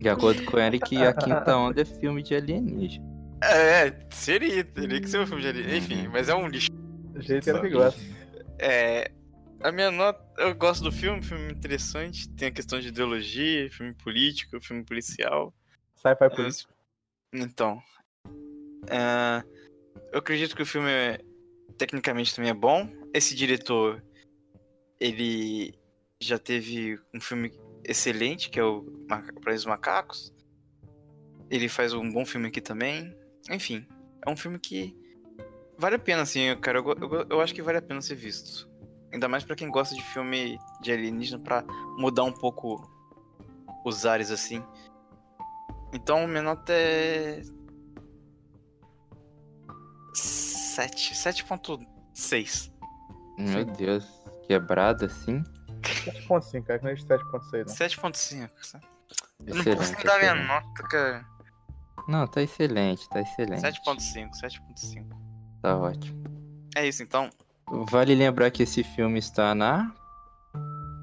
[0.00, 3.04] De acordo com o Eric, a quinta onda é filme de alienígena.
[3.42, 5.76] É, seria, teria que ser um filme de alien.
[5.78, 6.12] Enfim, Uhum.
[6.12, 6.68] mas é um lixo.
[7.12, 8.00] Do jeito que ele gosta.
[8.58, 9.10] É.
[9.62, 10.22] A minha nota.
[10.38, 12.28] Eu gosto do filme, filme interessante.
[12.30, 15.52] Tem a questão de ideologia, filme político, filme policial.
[15.96, 16.72] Sci-fi É, político.
[17.34, 17.82] Então.
[18.88, 19.42] é,
[20.12, 21.20] eu acredito que o filme é-
[21.76, 22.88] tecnicamente também é bom.
[23.14, 24.02] Esse diretor,
[24.98, 25.74] ele
[26.20, 27.50] já teve um filme
[27.84, 28.82] excelente, que é o
[29.40, 30.32] Praia dos Macacos.
[31.50, 33.14] Ele faz um bom filme aqui também.
[33.50, 33.86] Enfim,
[34.24, 34.96] é um filme que
[35.76, 36.78] vale a pena, assim, cara.
[36.78, 38.68] Eu, eu, eu acho que vale a pena ser visto.
[39.12, 41.64] Ainda mais pra quem gosta de filme de alienígena, pra
[41.98, 42.88] mudar um pouco
[43.84, 44.62] os ares, assim.
[45.92, 47.42] Então, minha nota é.
[50.14, 51.14] 7.
[51.14, 52.70] 7.6.
[53.38, 54.06] Meu Deus,
[54.46, 55.42] quebrado assim.
[55.80, 57.74] 7.5, cara, que não é de 7.6, não.
[57.74, 58.50] 7.5.
[58.62, 58.84] sabe?
[59.46, 60.46] Eu não posso nem dar minha excelente.
[60.48, 61.26] nota, cara.
[62.08, 63.62] Não, tá excelente, tá excelente.
[63.62, 65.06] 7.5, 7.5.
[65.62, 66.22] Tá ótimo.
[66.76, 67.30] É isso, então.
[67.90, 69.92] Vale lembrar que esse filme está na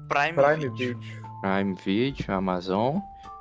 [0.08, 0.98] Prime, Prime Video.
[0.98, 1.22] Video.
[1.40, 2.98] Prime Video, Amazon.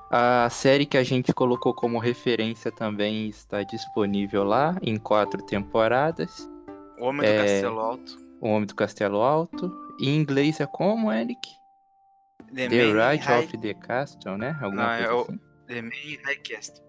[0.09, 6.49] A série que a gente colocou como referência também está disponível lá em quatro temporadas.
[6.97, 7.37] O Homem do É.
[7.43, 8.17] Castelo Alto.
[8.39, 9.86] O Homem do Castelo Alto.
[9.99, 11.49] Em inglês é como, Eric?
[12.53, 13.45] The, The Ride High...
[13.45, 14.57] of the Castle, né?
[14.61, 15.39] Alguma Não, é coisa o- assim.
[15.67, 16.81] The Main Highcast.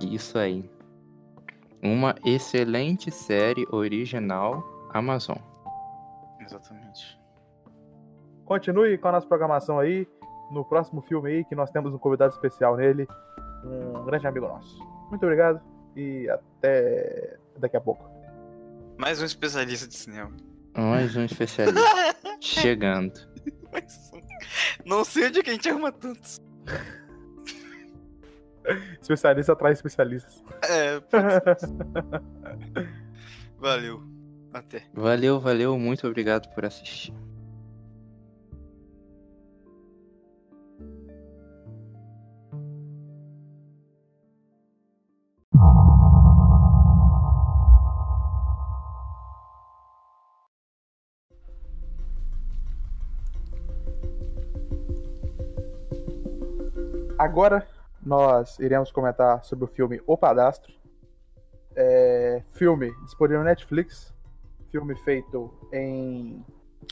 [0.00, 0.70] Isso aí.
[1.82, 4.62] Uma excelente série original
[4.92, 5.38] Amazon.
[6.40, 7.18] Exatamente.
[8.44, 10.06] Continue com a nossa programação aí.
[10.52, 13.08] No próximo filme aí, que nós temos um convidado especial nele.
[13.64, 14.78] Um grande amigo nosso.
[15.10, 15.60] Muito obrigado
[15.96, 18.08] e até daqui a pouco.
[18.98, 20.36] Mais um especialista de cinema.
[20.76, 21.80] Mais um especialista
[22.40, 23.18] chegando.
[23.72, 24.20] Mais um.
[24.84, 26.40] Não sei onde é que a gente arruma tantos.
[29.00, 30.42] Especialista atrás de especialistas.
[30.62, 31.68] É, pode ser.
[33.58, 34.02] Valeu.
[34.52, 34.84] Até.
[34.92, 37.12] Valeu, valeu, muito obrigado por assistir.
[57.36, 57.68] Agora
[58.02, 60.72] nós iremos comentar sobre o filme O Padastro.
[61.76, 64.14] É, filme disponível na Netflix.
[64.72, 66.42] Filme feito em.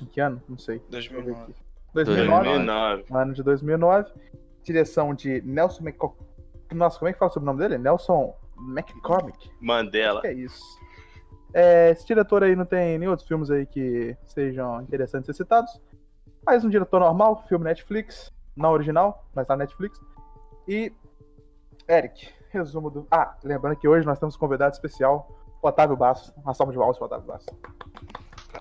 [0.02, 0.42] Em que ano?
[0.46, 0.82] Não sei.
[0.90, 1.52] Deixa eu ver 2009.
[1.52, 1.62] aqui.
[1.94, 2.48] 2009.
[2.50, 3.04] 2009.
[3.10, 4.12] Ano de 2009.
[4.62, 6.14] Direção de Nelson McCor...
[6.74, 7.78] Nossa, como é que fala sobre o nome dele?
[7.78, 9.50] Nelson McCormick.
[9.62, 10.20] Mandela.
[10.20, 10.62] Que é isso.
[11.54, 15.80] É, esse diretor aí não tem nem outros filmes aí que sejam interessantes ser citados.
[16.44, 18.30] Mas um diretor normal, filme Netflix.
[18.54, 19.98] Não original, mas tá na Netflix.
[20.66, 20.92] E.
[21.88, 23.06] Eric, resumo do.
[23.10, 25.28] Ah, lembrando que hoje nós temos um convidado especial,
[25.62, 26.32] Otávio Basso.
[26.38, 27.46] Uma salva de palmas pro Otávio Basso.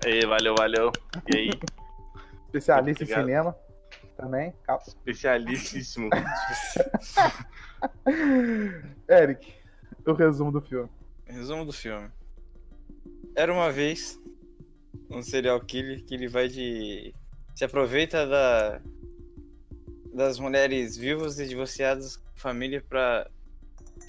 [0.04, 0.92] Aí, valeu, valeu.
[1.32, 1.50] E aí,
[2.46, 3.56] Especialista em cinema.
[4.16, 4.54] Também.
[4.62, 4.82] Calma.
[4.86, 6.08] especialíssimo.
[9.10, 9.52] Eric,
[10.06, 10.88] o resumo do filme.
[11.26, 12.08] Resumo do filme.
[13.34, 14.20] Era uma vez
[15.10, 17.12] um serial killer que ele vai de.
[17.56, 18.80] se aproveita da.
[20.14, 23.26] Das mulheres vivas e divorciadas com família pra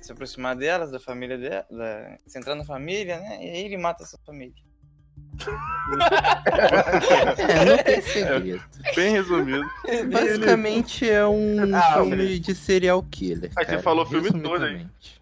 [0.02, 2.18] se aproximar delas, da família dela, da...
[2.28, 3.38] se entrar na família, né?
[3.44, 4.54] E aí ele mata essa família.
[7.48, 8.64] É, não tem segredo.
[8.96, 9.66] Bem resumido.
[10.12, 12.40] Basicamente é um Ah, filme Felipe.
[12.40, 13.52] de serial killer.
[13.56, 15.22] Aí você falou o filme todo, resumidamente.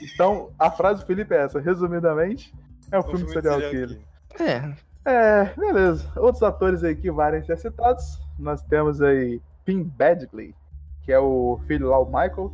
[0.00, 1.60] Então, a frase do Felipe é essa.
[1.60, 2.52] Resumidamente,
[2.90, 3.98] é um filme de serial killer.
[4.40, 4.72] É,
[5.04, 6.10] É, beleza.
[6.16, 8.18] Outros atores aí que valem ser citados.
[8.38, 10.54] Nós temos aí Pim Badgley,
[11.02, 12.52] que é o filho lá, o Michael.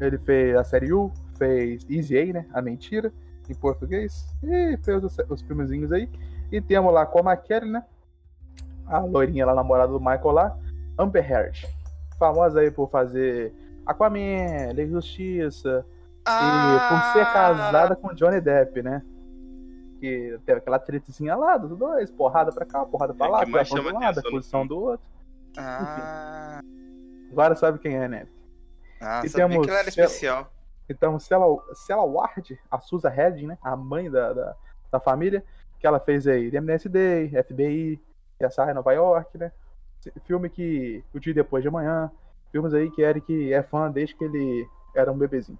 [0.00, 2.46] Ele fez a série U, fez Easy A, né?
[2.52, 3.12] A Mentira,
[3.48, 4.26] em português.
[4.42, 6.08] E fez os, os filmezinhos aí.
[6.50, 7.84] E temos lá com a McKellen, né?
[8.86, 10.58] A loirinha lá, namorada do Michael lá.
[10.98, 11.66] Amber Heard.
[12.18, 13.52] Famosa aí por fazer
[13.86, 15.84] Aquaman, Lei de Justiça.
[16.26, 19.02] E por ser casada com Johnny Depp, né?
[20.00, 23.56] Que teve aquela tretezinha lá dos dois, porrada pra cá, porrada pra É lá, de
[23.56, 24.68] um chama lado, atenção posição filme.
[24.68, 25.06] do outro.
[25.58, 26.60] Ah,
[27.30, 28.26] Agora sabe quem é, né?
[29.00, 30.52] ah E sabia temos que ela era Cel- especial.
[30.88, 31.18] Então,
[31.74, 33.58] Cella Ward, a Susan Redding, né?
[33.62, 34.56] A mãe da, da,
[34.90, 35.44] da família,
[35.78, 36.50] que ela fez aí
[36.88, 38.00] Day, FBI,
[38.40, 39.52] CSI Nova York, né?
[40.24, 42.10] Filme que o dia depois de amanhã.
[42.50, 45.58] Filmes aí que Eric é fã desde que ele era um bebezinho.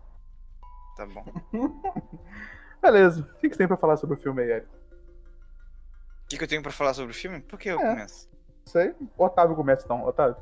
[0.96, 1.24] Tá bom.
[2.80, 3.20] Beleza.
[3.22, 4.66] O que que você tem pra falar sobre o filme aí, Eric?
[4.68, 7.40] O que, que eu tenho pra falar sobre o filme?
[7.40, 7.90] Por que eu É.
[7.90, 8.27] começo?
[8.68, 8.94] Isso aí.
[9.16, 10.36] Otávio começa então, Otávio.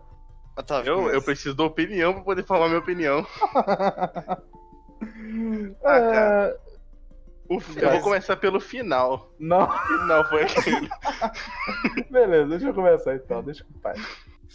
[0.58, 1.14] Otávio, Eu, começa.
[1.16, 3.24] eu preciso da opinião pra poder falar minha opinião.
[5.84, 6.56] Ah, É, cara.
[7.50, 9.30] O- eu vou começar pelo final.
[9.38, 10.88] Não, O final foi aquele.
[12.10, 13.94] beleza, deixa eu começar então, deixa com o pai.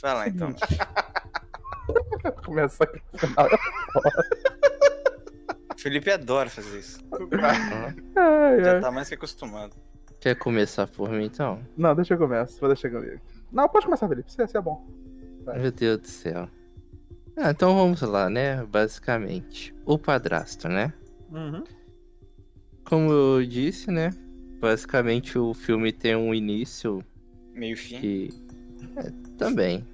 [0.01, 0.53] Vai lá então.
[2.45, 3.47] Começar aqui no final.
[5.77, 6.99] Felipe adora fazer isso.
[8.15, 8.81] Ai, Já ai.
[8.81, 9.75] tá mais que acostumado.
[10.19, 11.59] Quer começar por mim então?
[11.77, 12.59] Não, deixa eu começar.
[12.59, 13.21] Vou deixar comigo.
[13.51, 14.29] Não, pode começar, Felipe.
[14.29, 14.85] Isso é, isso é bom.
[15.43, 15.59] Vai.
[15.59, 16.49] Meu Deus do céu.
[17.37, 18.63] Ah, então vamos lá, né?
[18.65, 20.93] Basicamente, o padrasto, né?
[21.31, 21.63] Uhum.
[22.85, 24.11] Como eu disse, né?
[24.59, 27.03] Basicamente o filme tem um início
[27.53, 27.99] Meio fim.
[27.99, 28.29] que.
[28.97, 29.87] É, também.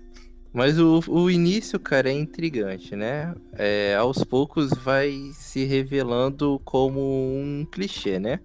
[0.52, 3.36] Mas o, o início, cara, é intrigante, né?
[3.54, 8.40] É, aos poucos vai se revelando como um clichê, né?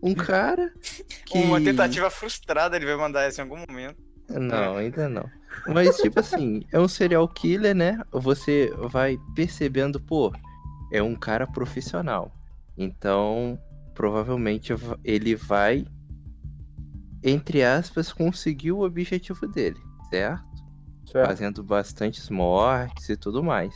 [0.00, 0.72] Um cara
[1.24, 1.38] que.
[1.38, 4.05] Uma tentativa frustrada ele vai mandar essa em algum momento.
[4.28, 5.30] Não, ainda não.
[5.66, 7.98] Mas, tipo assim, é um serial killer, né?
[8.12, 10.32] Você vai percebendo, pô,
[10.92, 12.32] é um cara profissional.
[12.76, 13.58] Então,
[13.94, 15.84] provavelmente va- ele vai,
[17.22, 20.44] entre aspas, conseguir o objetivo dele, certo?
[21.10, 21.26] Certo.
[21.28, 23.74] Fazendo bastantes mortes e tudo mais.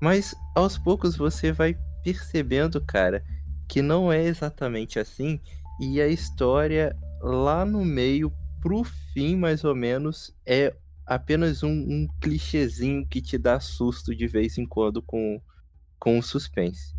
[0.00, 3.22] Mas, aos poucos, você vai percebendo, cara,
[3.68, 5.40] que não é exatamente assim.
[5.80, 10.74] E a história lá no meio pro fim, mais ou menos, é
[11.06, 15.40] apenas um, um clichêzinho que te dá susto de vez em quando com,
[15.98, 16.94] com o suspense.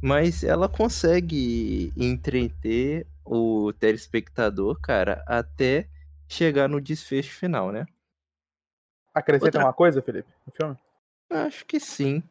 [0.00, 5.88] Mas ela consegue entreter o telespectador, cara, até
[6.28, 7.86] chegar no desfecho final, né?
[9.14, 10.76] Acrescenta Outra- uma coisa, Felipe, no filme?
[11.30, 12.22] Acho que sim.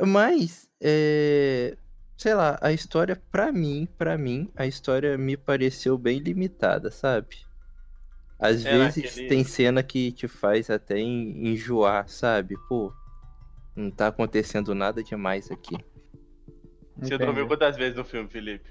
[0.00, 1.78] Mas, é...
[2.18, 7.45] sei lá, a história, pra mim, pra mim, a história me pareceu bem limitada, sabe?
[8.38, 12.56] Às É vezes naquele- tem cena que te faz até en- enjoar, sabe?
[12.68, 12.92] Pô,
[13.74, 15.76] não tá acontecendo nada demais aqui.
[16.98, 17.24] Você Entendi.
[17.24, 18.68] dormiu quantas vezes no filme, Felipe?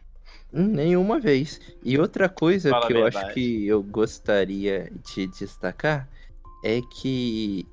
[0.53, 1.59] Hum, Nenhuma vez.
[1.83, 6.09] E outra coisa Fala que eu acho que eu gostaria de destacar
[6.63, 7.67] é que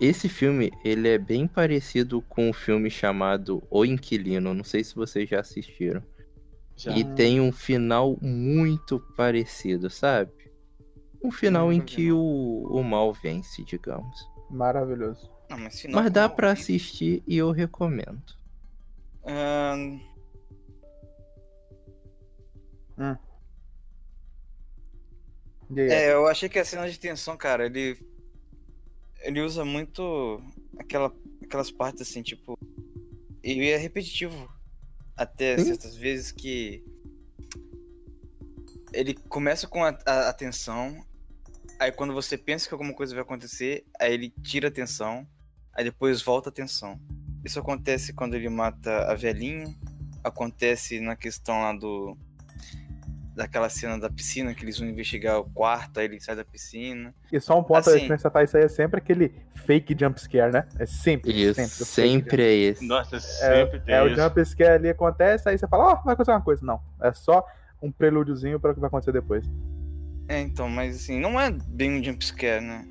[0.00, 4.52] esse filme ele é bem parecido com um filme chamado O Inquilino.
[4.54, 6.02] Não sei se vocês já assistiram.
[6.76, 6.92] Já.
[6.94, 10.30] E tem um final muito parecido, sabe?
[11.22, 14.28] Um final em vi, que o, o mal vence, digamos.
[14.50, 15.30] Maravilhoso.
[15.48, 18.34] Não, mas final Mas dá pra assistir e eu recomendo.
[19.24, 20.00] Aí?
[25.76, 27.98] É, eu achei que a cena de tensão, cara, ele.
[29.20, 30.40] Ele usa muito
[30.78, 31.12] aquela,
[31.42, 32.58] aquelas partes assim, tipo.
[33.42, 34.48] E é repetitivo.
[35.16, 35.64] Até Sim.
[35.64, 36.84] certas vezes que.
[38.96, 41.04] Ele começa com a, a, a tensão.
[41.78, 45.26] Aí quando você pensa que alguma coisa vai acontecer, aí ele tira a tensão.
[45.74, 46.98] Aí depois volta a tensão.
[47.44, 49.74] Isso acontece quando ele mata a velhinha.
[50.24, 52.16] Acontece na questão lá do.
[53.34, 57.14] Daquela cena da piscina, que eles vão investigar o quarto, aí ele sai da piscina.
[57.30, 59.34] E só um ponto assim- a acrescentar isso aí é sempre aquele
[59.66, 60.66] fake jump scare, né?
[60.78, 61.82] É sempre, Isso, sempre.
[61.82, 62.86] o sempre é esse.
[62.86, 64.16] Nossa, sempre tem É, o isso.
[64.16, 66.64] jump scare ali acontece, aí você fala, ó, vai acontecer uma coisa.
[66.64, 67.46] Não, é só
[67.82, 69.44] um prelúdiozinho para o que vai acontecer depois.
[70.28, 72.84] É, então, mas assim, não é bem um jumpscare, né?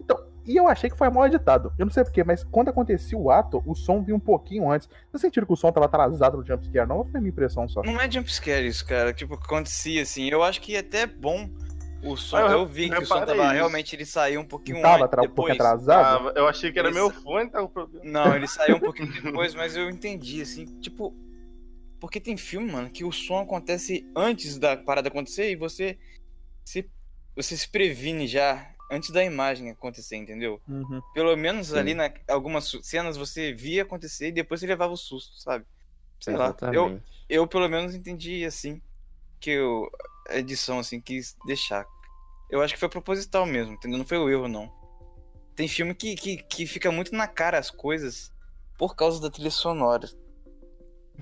[0.00, 1.72] Então, e eu achei que foi mal editado.
[1.78, 4.88] Eu não sei porquê, mas quando acontecia o ato, o som vinha um pouquinho antes.
[5.12, 6.98] Não sentiram que o som tava atrasado no jump scare, não?
[6.98, 7.82] Ou foi a minha impressão só?
[7.82, 9.12] Não é jumpscare isso, cara.
[9.12, 10.28] Tipo, que acontecia assim.
[10.28, 11.48] Eu acho que é até bom
[12.02, 12.38] o som.
[12.38, 13.52] Eu eu vi que o som tava isso.
[13.52, 15.54] realmente ele saiu um pouquinho tava antes, atra- um depois.
[15.54, 16.28] atrasado?
[16.28, 16.98] Ah, eu achei que era Isso.
[16.98, 18.04] meu fone, tava com problema.
[18.04, 21.14] Não, ele saiu um pouquinho depois, mas eu entendi, assim, tipo.
[22.04, 25.98] Porque tem filme, mano, que o som acontece antes da parada acontecer e você
[26.62, 26.86] se,
[27.34, 30.60] você se previne já antes da imagem acontecer, entendeu?
[30.68, 31.00] Uhum.
[31.14, 31.78] Pelo menos Sim.
[31.78, 35.64] ali na algumas cenas você via acontecer e depois você levava o susto, sabe?
[36.20, 36.48] Sei lá.
[36.64, 37.04] Eu, Exatamente.
[37.26, 38.82] eu pelo menos entendi assim
[39.40, 39.90] que eu,
[40.28, 41.86] a edição assim quis deixar.
[42.50, 43.96] Eu acho que foi proposital mesmo, entendeu?
[43.96, 44.70] Não foi o erro não.
[45.56, 48.30] Tem filme que, que, que fica muito na cara as coisas
[48.76, 50.06] por causa da trilha sonora.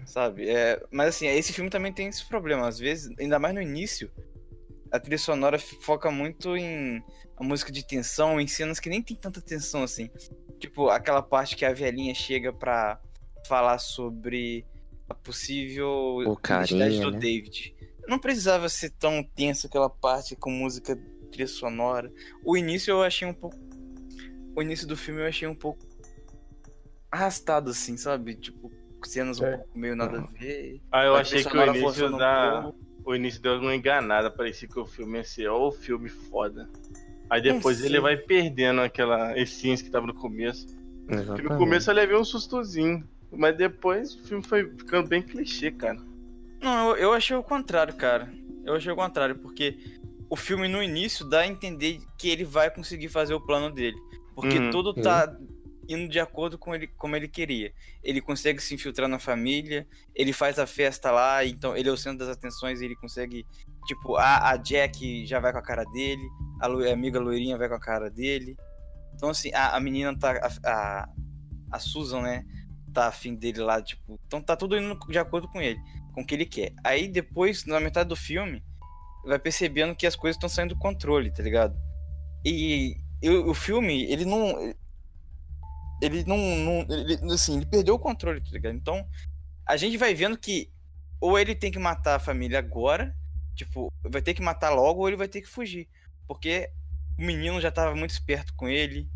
[0.07, 0.49] Sabe?
[0.49, 2.67] É, mas assim, esse filme também tem esse problema.
[2.67, 4.11] Às vezes, ainda mais no início,
[4.91, 7.03] a trilha sonora foca muito em
[7.37, 10.11] a música de tensão, em cenas que nem tem tanta tensão assim.
[10.59, 13.01] Tipo, aquela parte que a velhinha chega pra
[13.47, 14.65] falar sobre
[15.09, 17.19] a possível O identidade carinha, do né?
[17.19, 17.75] David.
[18.07, 20.97] Não precisava ser tão tenso aquela parte com música
[21.31, 22.13] trilha sonora.
[22.45, 23.57] O início eu achei um pouco.
[24.55, 25.85] O início do filme eu achei um pouco
[27.11, 28.35] arrastado, assim, sabe?
[28.35, 28.71] Tipo,
[29.09, 29.57] cenas um É.
[29.57, 30.81] pouco meio nada a ver.
[30.91, 32.73] Ah, eu achei que o início um da.
[33.05, 36.69] O início deu uma enganada, parecia que o filme ia ser ó, o filme foda.
[37.29, 40.67] Aí depois Não ele vai perdendo aquela essência que tava no começo.
[41.09, 41.43] Exatamente.
[41.43, 43.07] no começo eu levei um sustozinho.
[43.35, 45.99] Mas depois o filme foi ficando bem clichê, cara.
[46.61, 48.31] Não, eu, eu achei o contrário, cara.
[48.65, 49.79] Eu achei o contrário, porque
[50.31, 53.97] o filme no início dá a entender que ele vai conseguir fazer o plano dele.
[54.35, 54.71] Porque Uhum.
[54.71, 55.35] tudo tá
[55.89, 57.73] indo de acordo com ele como ele queria.
[58.03, 61.97] Ele consegue se infiltrar na família, ele faz a festa lá, então ele é o
[61.97, 63.45] centro das atenções, ele consegue,
[63.87, 66.23] tipo, a, a Jack já vai com a cara dele,
[66.61, 68.57] a, a amiga loirinha vai com a cara dele.
[69.15, 70.33] Então assim, a, a menina tá
[70.65, 71.09] a,
[71.71, 72.45] a, Susan, né,
[72.93, 75.79] tá afim dele lá, tipo, então tá tudo indo de acordo com ele,
[76.15, 76.73] com o que ele quer.
[76.85, 78.63] Aí depois, na metade do filme,
[79.25, 81.77] vai percebendo que as coisas estão saindo do controle, tá ligado?
[82.45, 84.75] E, e o filme, ele não
[86.03, 88.75] ele não, não ele, assim, ele perdeu o controle, tá ligado?
[88.75, 89.09] Então,
[89.65, 90.71] a gente vai vendo que
[91.21, 93.17] ou ele tem que matar a família agora,
[93.55, 95.89] tipo, vai ter que matar logo ou ele vai ter que fugir,
[96.27, 96.69] porque
[97.17, 99.09] o menino já tava muito esperto com ele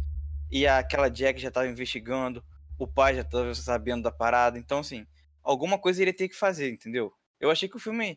[0.49, 2.45] e aquela Jack já tava investigando,
[2.79, 5.05] o pai já tava sabendo da parada, então assim,
[5.43, 7.13] alguma coisa ele ia ter que fazer, entendeu?
[7.41, 8.17] Eu achei que o filme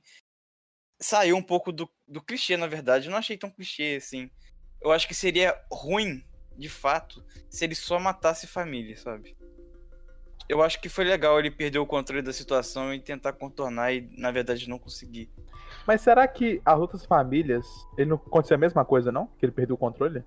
[0.99, 4.29] saiu um pouco do, do clichê, na verdade, eu não achei tão clichê assim.
[4.79, 6.23] Eu acho que seria ruim,
[6.59, 9.35] de fato, se ele só matasse família, sabe?
[10.47, 14.09] Eu acho que foi legal ele perder o controle da situação e tentar contornar e,
[14.17, 15.29] na verdade, não conseguir.
[15.85, 17.65] Mas será que as outras famílias,
[17.97, 19.27] ele não aconteceu a mesma coisa, não?
[19.37, 20.23] Que ele perdeu o controle?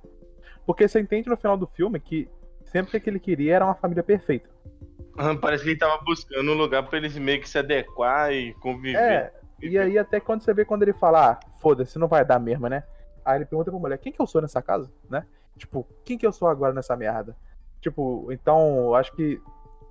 [0.64, 2.28] Porque você entende no final do filme que
[2.64, 4.49] sempre que ele queria era uma família perfeita.
[5.18, 8.55] Ah, Parece que ele tava buscando um lugar pra eles meio que se adequar e
[8.55, 8.97] conviver.
[8.97, 12.39] É, e aí até quando você vê quando ele fala, ah, foda-se, não vai dar
[12.39, 12.85] mesmo, né?
[13.24, 15.26] Aí ele pergunta pra mulher, quem que eu sou nessa casa, né?
[15.57, 17.36] Tipo, quem que eu sou agora nessa merda?
[17.80, 19.40] Tipo, então, acho que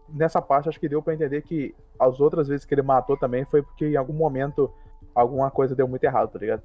[0.10, 3.46] nessa parte acho que deu pra entender que as outras vezes que ele matou também
[3.46, 4.72] foi porque em algum momento
[5.14, 6.64] alguma coisa deu muito errado, tá ligado?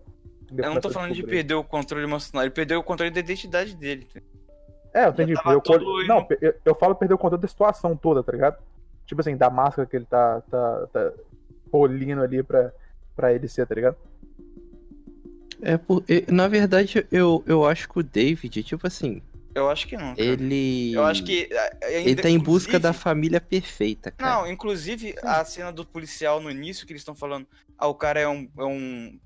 [0.56, 3.74] Eu não tô falando de perder o controle emocional, ele perdeu o controle da identidade
[3.74, 4.06] dele.
[4.12, 4.20] tá?
[4.94, 5.32] É, eu entendi.
[5.32, 8.56] Eu, não, eu, eu falo perder o controle da situação toda, tá ligado?
[9.04, 11.12] Tipo assim, da máscara que ele tá, tá, tá
[11.70, 12.72] polindo ali pra,
[13.14, 13.96] pra ele ser, tá ligado?
[15.62, 16.04] É por...
[16.28, 19.22] Na verdade, eu, eu acho que o David, tipo assim,
[19.54, 20.14] Eu acho que não.
[20.14, 20.22] cara.
[20.22, 20.92] ele.
[20.92, 21.48] Eu acho que.
[21.82, 24.40] ainda, Ele tá em busca da família perfeita, cara.
[24.40, 27.46] Não, inclusive a cena do policial no início que eles estão falando,
[27.78, 28.48] ah, o cara é um.
[28.58, 29.18] É um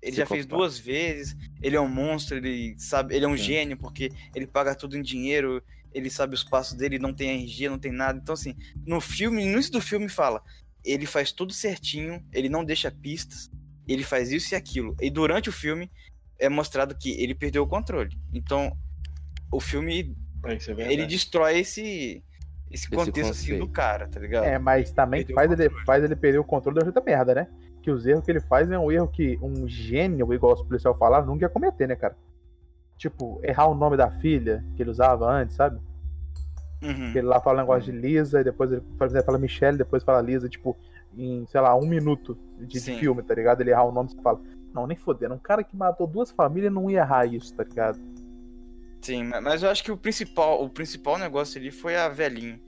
[0.00, 3.42] ele já fez duas vezes, ele é um monstro, ele sabe, ele é um Sim.
[3.42, 5.62] gênio, porque ele paga tudo em dinheiro,
[5.92, 8.18] ele sabe os passos dele, não tem RG, não tem nada.
[8.22, 8.54] Então, assim,
[8.86, 10.42] no filme, no início do filme fala,
[10.84, 13.50] ele faz tudo certinho, ele não deixa pistas,
[13.88, 14.94] ele faz isso e aquilo.
[15.00, 15.90] E durante o filme
[16.38, 18.16] é mostrado que ele perdeu o controle.
[18.32, 18.76] Então,
[19.50, 20.14] o filme
[20.44, 22.22] É, é ele destrói esse
[22.70, 24.44] esse contexto assim do cara, tá ligado?
[24.44, 27.48] É, mas também Perdeu faz ele, faz ele perder o controle da outra merda, né?
[27.82, 30.98] Que os erros que ele faz é um erro que um gênio, igual os policiais
[30.98, 32.14] falaram, nunca ia cometer, né, cara?
[32.98, 35.80] Tipo, errar o nome da filha que ele usava antes, sabe?
[36.82, 37.12] Uhum.
[37.12, 38.82] Que ele lá fala um negócio de Lisa, e depois ele
[39.24, 40.76] fala Michelle, depois fala Lisa, tipo,
[41.16, 43.60] em, sei lá, um minuto de, de filme, tá ligado?
[43.60, 44.40] Ele errar o nome, você fala,
[44.72, 47.98] não, nem fodendo, um cara que matou duas famílias não ia errar isso, tá ligado?
[49.00, 52.60] Sim, ma- mas eu acho que o principal, o principal negócio ali foi a velhinha.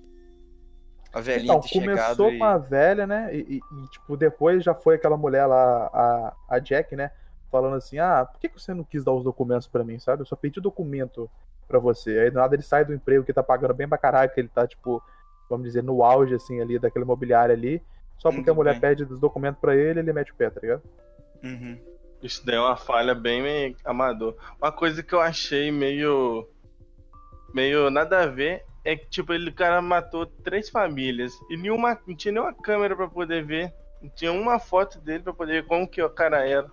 [1.13, 2.39] A velhinha Então, começou e...
[2.39, 3.35] com a velha, né?
[3.35, 7.11] E, e- e, tipo, depois já foi aquela mulher lá, a, a Jack, né?
[7.51, 10.23] Falando assim, ah, por que você não quis dar os documentos pra mim, sabe?
[10.23, 11.29] Eu só pedi documento
[11.67, 12.19] pra você.
[12.21, 14.49] Aí do nada ele sai do emprego que tá pagando bem pra caralho, que ele
[14.49, 15.03] tá, tipo,
[15.49, 17.83] vamos dizer, no auge, assim, ali, daquele imobiliário ali.
[18.21, 18.81] Só porque a mulher bem.
[18.81, 20.83] pede os documentos pra ele, ele mete o pé, tá ligado?
[21.43, 21.77] Uhum.
[22.23, 24.37] Isso daí é uma falha bem amador.
[24.61, 26.47] Uma coisa que eu achei meio.
[27.55, 31.99] meio nada a ver é que, tipo, ele o cara matou três famílias e nenhuma,
[32.07, 33.73] não tinha nenhuma câmera pra poder ver.
[34.03, 36.71] Não tinha uma foto dele pra poder ver como que o cara era.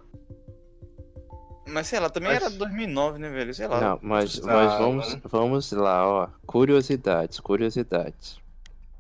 [1.68, 3.54] Mas sei lá, também Mas- era 2009, né, velho?
[3.54, 3.80] Sei lá.
[3.82, 5.22] Não, mas, Ah, mas vamos, mano.
[5.26, 6.28] vamos lá, ó.
[6.46, 8.40] Curiosidades, curiosidades.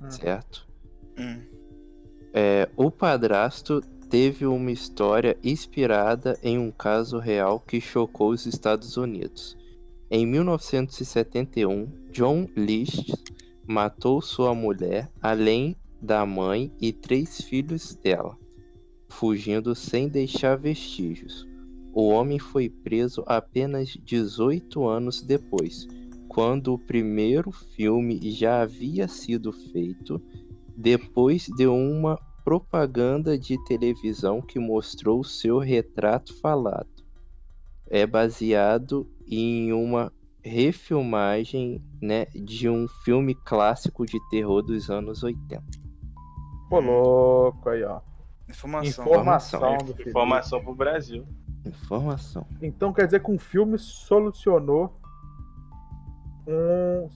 [0.01, 0.11] Hum.
[0.11, 0.67] Certo?
[1.17, 1.41] Hum.
[2.39, 3.81] É, o padrasto
[4.11, 9.57] teve uma história inspirada em um caso real que chocou os Estados Unidos.
[10.07, 13.11] Em 1971, John List
[13.67, 18.37] matou sua mulher, além da mãe e três filhos dela,
[19.09, 21.43] fugindo sem deixar vestígios.
[21.91, 25.87] O homem foi preso apenas 18 anos depois,
[26.27, 30.21] quando o primeiro filme já havia sido feito,
[30.77, 36.87] depois de uma propaganda de televisão que mostrou seu retrato falado.
[37.89, 45.61] É baseado em uma refilmagem né, de um filme clássico de terror dos anos 80.
[46.69, 47.99] Pô, louco aí, ó.
[48.47, 49.05] Informação.
[49.05, 49.77] Informação.
[50.07, 51.27] Informação pro Brasil.
[51.65, 52.47] Informação.
[52.61, 54.97] Então quer dizer que um filme solucionou
[56.47, 57.09] um.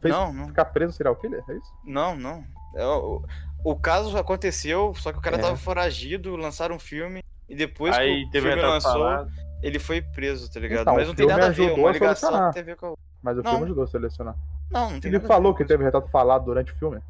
[0.00, 0.46] Fez Não, não.
[0.46, 1.42] ficar preso serial killer?
[1.48, 1.74] É isso?
[1.84, 2.44] Não, não.
[2.76, 2.84] É,
[3.64, 5.40] o, caso aconteceu, só que o cara É.
[5.40, 9.26] tava foragido, lançaram um filme e depois Aí que o teve filme lançou,
[9.62, 10.82] ele foi preso, tá ligado?
[10.82, 12.86] Então, Mas o não tem filme nada a ver, uma a ligação a ver com
[12.86, 12.94] a.
[13.22, 13.50] Mas o Não.
[13.50, 14.36] filme ajudou a selecionar.
[14.70, 17.00] Não, não tem Ele nada a falou ver que teve retrato falado durante o filme.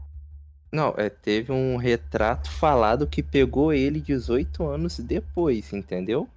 [0.72, 6.28] Não, é, teve um retrato falado que pegou ele 18 anos depois, entendeu?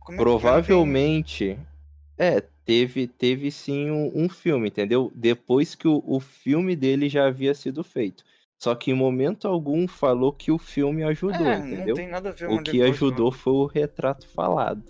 [0.00, 1.58] Como é Provavelmente.
[2.16, 5.12] É, teve, teve sim um, um filme, entendeu?
[5.14, 8.24] Depois que o, o filme dele já havia sido feito.
[8.58, 11.94] Só que em momento algum falou que o filme ajudou, É, não entendeu?
[11.94, 14.82] tem nada a ver O que depois ajudou foi o retrato falado.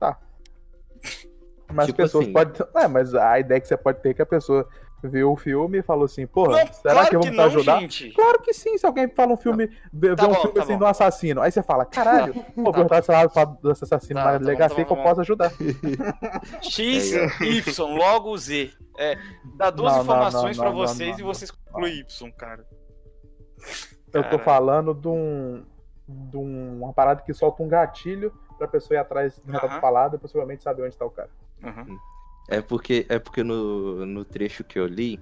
[1.72, 2.32] Mas Tipo as pessoas assim.
[2.32, 2.66] podem.
[2.76, 4.68] É, mas a ideia que você pode ter é que a pessoa
[5.02, 7.80] viu o filme e falou assim, porra, Não, será claro que vamos não, ajudar?
[7.80, 8.10] gente.
[8.12, 10.62] Claro que sim, se alguém fala um filme, vê, Tá vê um bom, filme tá
[10.62, 10.78] assim bom.
[10.78, 14.20] de um assassino, aí você fala, caralho, pô, Tá o retrato falado fala desse assassino
[14.20, 15.52] Tá, na tá tá bom, que eu tá posso ajudar.
[16.62, 18.70] X, Y, logo Z.
[18.98, 19.16] É,
[19.56, 22.66] dá duas Não, informações não, pra não, não, vocês e vocês concluem Y, cara.
[24.12, 25.64] Eu tô falando de um.
[26.08, 29.80] de um- uma parada que solta um gatilho pra pessoa ir atrás do retrato Aham.
[29.80, 31.30] falado e possivelmente saber onde tá o cara.
[31.62, 31.96] Uhum.
[32.50, 35.20] É porque, é porque no, no trecho que eu li,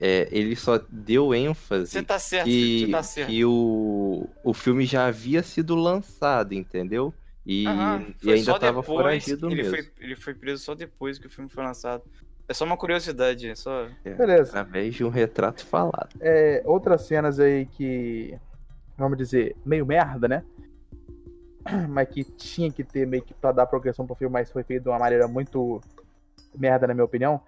[0.00, 3.28] é, ele só deu ênfase Você tá certo, que, você tá certo.
[3.28, 7.12] que o, o filme já havia sido lançado, entendeu?
[7.44, 9.76] E, Aham, e ainda só tava depois, foragido ele mesmo.
[9.76, 12.04] Foi, ele foi preso só depois que o filme foi lançado.
[12.46, 13.88] É só uma curiosidade, é só.
[14.04, 14.50] Beleza.
[14.50, 16.10] Através de um retrato falado.
[16.20, 18.38] É, outras cenas aí que,
[18.96, 20.44] vamos dizer, meio merda, né?
[21.88, 24.84] Mas que tinha que ter meio que pra dar progressão pro filme, mas foi feito
[24.84, 25.82] de uma maneira muito
[26.58, 27.40] merda, na minha opinião.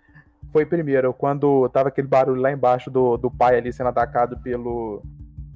[0.53, 5.03] Foi primeiro, quando tava aquele barulho lá embaixo do, do pai ali sendo atacado pelo,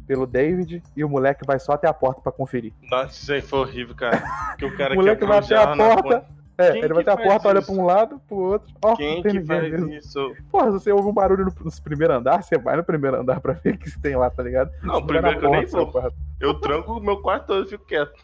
[0.06, 2.72] pelo David, e o moleque vai só até a porta pra conferir.
[2.90, 4.22] Nossa, isso aí foi horrível, cara.
[4.58, 6.26] Que o cara O moleque vai até a porta.
[6.56, 7.72] É, Quem ele vai até a porta, olha isso?
[7.72, 8.72] pra um lado, pro outro.
[8.84, 9.92] Ó, Quem que faz mesmo.
[9.92, 10.32] isso?
[10.52, 13.40] Porra, se você ouve um barulho no, no primeiro andar, você vai no primeiro andar
[13.40, 14.70] pra ver o que tem lá, tá ligado?
[14.80, 16.12] Não, Você primeiro que eu nem porta, vou.
[16.38, 18.22] Eu tranco o meu quarto todo e fico quieto.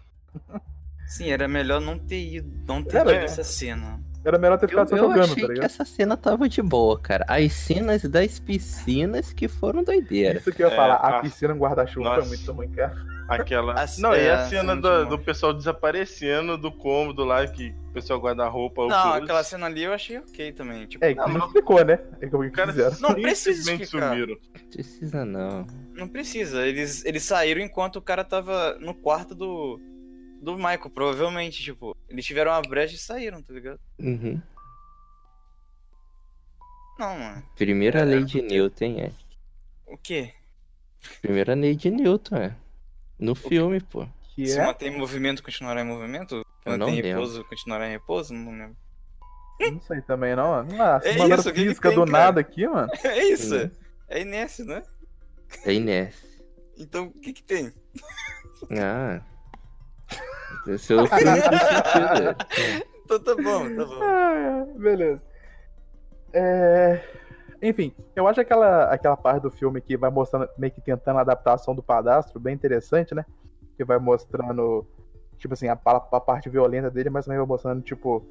[1.09, 3.25] Sim, era melhor não ter ido, não ter Era, tido é.
[3.25, 3.99] essa cena.
[4.25, 5.65] Era melhor ter Eu, ficado só eu jogando, achei tá que ligado?
[5.65, 7.25] essa cena tava de boa, cara.
[7.27, 10.39] As cenas das piscinas que foram doideira.
[10.39, 12.95] Isso que eu ia É, falar, a a- piscina guarda-chuva foi muito ruim, cara.
[13.29, 13.81] Aquela.
[13.81, 17.73] A- Não, e é, a a cena do, do pessoal desaparecendo do cômodo lá, que
[17.89, 18.87] o pessoal guarda roupa.
[18.89, 20.85] Não, aquela cena ali eu achei ok também.
[20.87, 21.99] Tipo, É, Não, que não mas- explicou, né?
[22.21, 22.97] É que Os caras fizeram.
[23.01, 24.11] Não precisa explicar.
[24.11, 24.37] sumiram.
[24.71, 25.67] Precisa não.
[25.95, 26.67] não precisa.
[26.67, 29.81] Eles, eles saíram enquanto o cara tava no quarto do.
[30.41, 33.79] Do Michael, provavelmente, tipo, eles tiveram uma brecha e saíram, tá ligado?
[33.99, 34.41] Uhum.
[36.99, 37.43] Não, mano.
[37.57, 39.13] Primeira É, lei de Newton, é.
[39.87, 40.33] O quê?
[41.23, 42.57] Primeira lei de Newton, é.
[43.19, 44.07] No filme, pô.
[44.35, 44.65] Que Se é?
[44.67, 46.43] manter em movimento, continuará em movimento?
[46.65, 47.09] Eu não Manter em lembro.
[47.21, 48.35] repouso, continuará em repouso?
[48.35, 48.77] Não lembro.
[49.61, 50.65] Não sei também, não.
[50.65, 52.25] Nossa, É isso, o que que física tem, do cara?
[52.25, 52.89] nada aqui, mano.
[53.05, 53.55] É isso.
[53.57, 53.71] Uhum.
[54.09, 54.83] É inércia, né?
[55.65, 56.29] É inércia.
[56.79, 57.73] Então, o que que tem?
[58.79, 59.21] Ah.
[60.67, 61.25] Esse é o filme.
[63.05, 63.99] Então tá bom, tá bom.
[64.03, 65.21] Ah, beleza.
[66.33, 67.01] É...
[67.61, 71.23] Enfim, eu acho aquela, aquela parte do filme que vai mostrando, meio que tentando a
[71.23, 73.27] adaptação do padastro, bem interessante, né?
[73.77, 74.87] Que vai mostrando,
[75.39, 78.25] tipo assim, a, a parte violenta dele, mas também vai mostrando, tipo,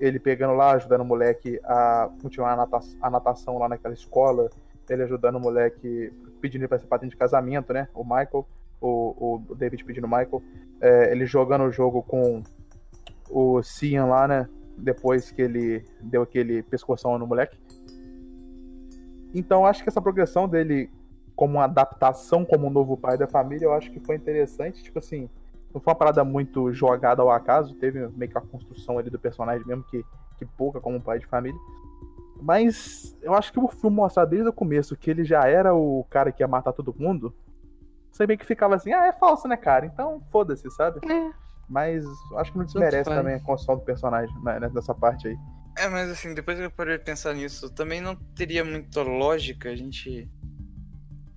[0.00, 4.50] ele pegando lá, ajudando o moleque a continuar a, nata- a natação lá naquela escola,
[4.90, 7.88] ele ajudando o moleque, pedindo ele pra ser patente de casamento, né?
[7.94, 8.44] O Michael,
[8.86, 10.42] o, o David pedindo Michael,
[10.80, 12.42] é, ele jogando o jogo com
[13.30, 14.48] o Cian lá, né?
[14.76, 17.58] Depois que ele deu aquele pescoção no moleque.
[19.34, 20.90] Então acho que essa progressão dele
[21.34, 24.82] como uma adaptação como um novo pai da família, eu acho que foi interessante.
[24.82, 25.28] Tipo assim,
[25.72, 29.18] não foi uma parada muito jogada ao acaso, teve meio que a construção ali do
[29.18, 30.04] personagem mesmo, que,
[30.38, 31.58] que pouca como um pai de família.
[32.40, 36.04] Mas eu acho que o filme mostrar desde o começo que ele já era o
[36.10, 37.34] cara que ia matar todo mundo,
[38.14, 39.86] você meio que ficava assim, ah, é falso, né, cara?
[39.86, 41.00] Então foda-se, sabe?
[41.68, 45.36] Mas eu acho que não desmerece também a construção do personagem né, nessa parte aí.
[45.76, 49.70] É, mas assim, depois que eu parei de pensar nisso, também não teria muita lógica
[49.70, 50.30] a gente.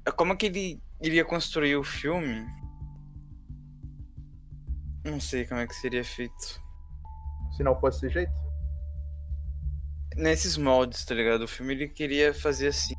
[0.05, 2.45] É Como é que ele iria construir o filme?
[5.03, 6.61] Não sei como é que seria feito.
[7.55, 8.32] Se não fosse desse jeito.
[10.15, 11.41] Nesses moldes, tá ligado?
[11.41, 12.93] O filme ele queria fazer assim.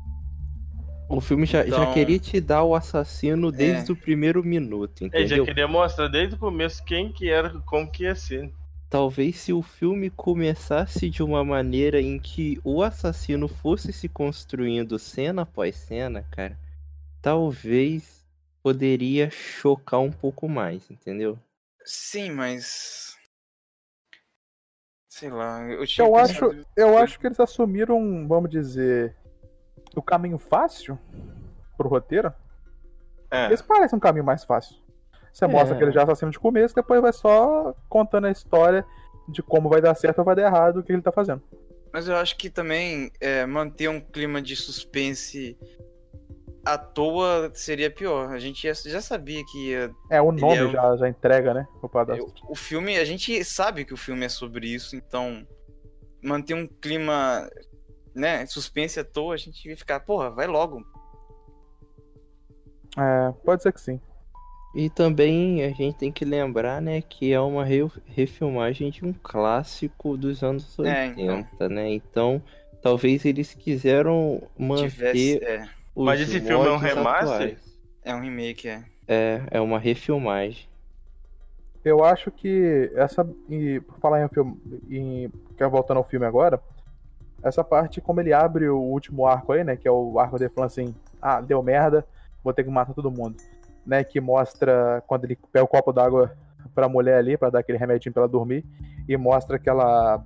[1.19, 3.93] O filme já, já Então- queria te dar o assassino desde É.
[3.93, 5.45] o primeiro minuto, Ele já entendeu?
[5.45, 8.53] queria mostrar desde o começo quem que era, como que ia ser.
[8.89, 14.97] Talvez se o filme começasse de uma maneira em que o assassino fosse se construindo
[14.97, 16.57] cena após cena, cara,
[17.21, 18.25] talvez
[18.63, 21.37] poderia chocar um pouco mais, entendeu?
[21.83, 23.17] Sim, mas.
[25.09, 29.15] Sei lá, eu tinha Eu acho, eu acho que eles assumiram, vamos dizer,
[29.95, 30.97] o caminho fácil
[31.77, 32.33] pro roteiro.
[33.31, 34.75] É, Esse parece um caminho mais fácil.
[35.31, 35.77] Você mostra É.
[35.77, 38.85] que ele já é assassino de começo, depois vai só contando a história
[39.27, 41.41] de como vai dar certo ou vai dar errado o que ele tá fazendo.
[41.93, 45.57] Mas eu acho que também é, manter um clima de suspense
[46.65, 48.29] à toa seria pior.
[48.31, 49.91] A gente já, já sabia que ia.
[50.09, 51.67] É, o nome é já, já entrega, né?
[51.81, 52.31] O padastro.
[52.47, 55.47] O filme, a gente sabe que o filme é sobre isso, então
[56.21, 57.49] manter um clima,
[58.15, 60.83] né, suspense à toa, a gente ia ficar, porra, vai logo.
[62.97, 63.99] É, pode ser que sim.
[64.75, 69.13] E também a gente tem que lembrar, né, que é uma re- refilmagem de um
[69.13, 71.69] clássico dos anos É, 80, então.
[71.69, 71.89] né?
[71.89, 72.41] Então,
[72.81, 77.29] talvez eles quiseram manter Tivesse, é, os Mas esse filme é um remaster?
[77.29, 77.79] atuais.
[78.03, 78.83] é um remake, é.
[79.07, 80.69] É, é uma refilmagem.
[81.83, 83.27] Eu acho que essa.
[83.49, 84.55] E por falar em filme.
[84.89, 86.61] Em, que é voltando ao filme agora.
[87.41, 89.75] Essa parte, como ele abre o último arco aí, né?
[89.75, 92.05] Que é o arco dele falando assim: Ah, deu merda,
[92.43, 93.37] vou ter que matar todo mundo.
[93.85, 94.03] Né?
[94.03, 96.31] Que mostra quando ele pega o copo d'água
[96.75, 98.65] pra mulher ali, pra dar aquele remedinho pra ela dormir.
[99.07, 100.23] E mostra aquela.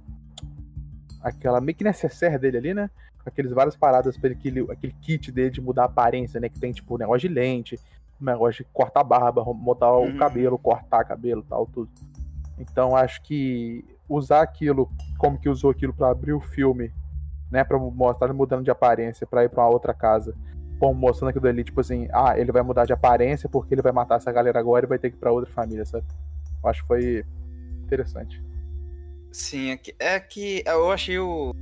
[1.22, 2.90] Aquela meio que necessaire dele ali, né?
[3.26, 6.50] Aqueles várias paradas pra ele, aquele, aquele kit dele de mudar a aparência, né?
[6.50, 7.80] Que tem tipo negócio de lente,
[8.22, 10.18] um negócio de cortar a barba, mudar o Uhum.
[10.18, 11.90] cabelo, cortar cabelo tal, tudo.
[12.60, 16.92] Então acho que usar aquilo, como que usou aquilo pra abrir o filme,
[17.54, 20.36] né, Pra mostrar ele mudando de aparência pra ir pra uma outra casa,
[20.80, 23.92] como mostrando aquilo ali, tipo assim, ah, ele vai mudar de aparência porque ele vai
[23.92, 26.04] matar essa galera agora e vai ter que ir pra outra família, sabe?
[26.64, 27.26] Eu acho que foi
[27.84, 28.42] interessante.
[29.32, 31.54] Sim, é que, é que eu achei o.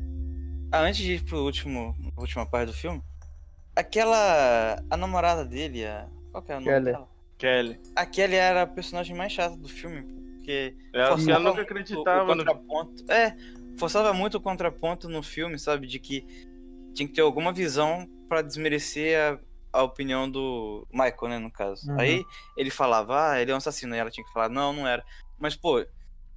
[0.72, 3.02] Ah, antes de ir pro último, última parte do filme,
[3.76, 4.82] aquela.
[4.89, 6.08] A namorada dele, a.
[6.32, 6.86] Qual que é o nome Kelly.
[6.86, 7.08] dela?
[7.38, 7.80] Kelly.
[7.96, 10.04] A Kelly era a personagem mais chata do filme,
[10.38, 12.46] porque Ela, forçava ela nunca acreditava o no.
[12.46, 13.12] contraponto.
[13.12, 13.36] É,
[13.78, 15.88] forçava muito o contraponto no filme, sabe?
[15.88, 16.26] De que
[16.94, 19.40] tinha que ter alguma visão pra desmerecer
[19.74, 21.90] a, a opinião do Michael, né, no caso.
[21.90, 22.00] Uhum.
[22.00, 22.26] Aí
[22.58, 25.04] ele falava, ah, ele é um assassino, e ela tinha que falar, não, não era.
[25.40, 25.86] Mas, pô,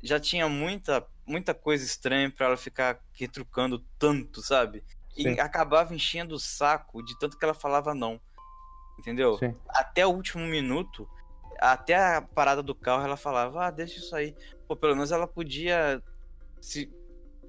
[0.02, 4.82] já tinha muita, muita coisa estranha pra ela ficar retrucando tanto, sabe?
[5.16, 5.40] E Sim.
[5.40, 8.20] acabava enchendo o saco de tanto que ela falava não.
[8.98, 9.36] Entendeu?
[9.38, 9.54] Sim.
[9.68, 11.08] até o último minuto,
[11.58, 14.36] até a parada do carro, ela falava, ah, deixa isso aí.
[14.68, 16.02] Pô, pelo menos ela podia
[16.60, 16.92] se.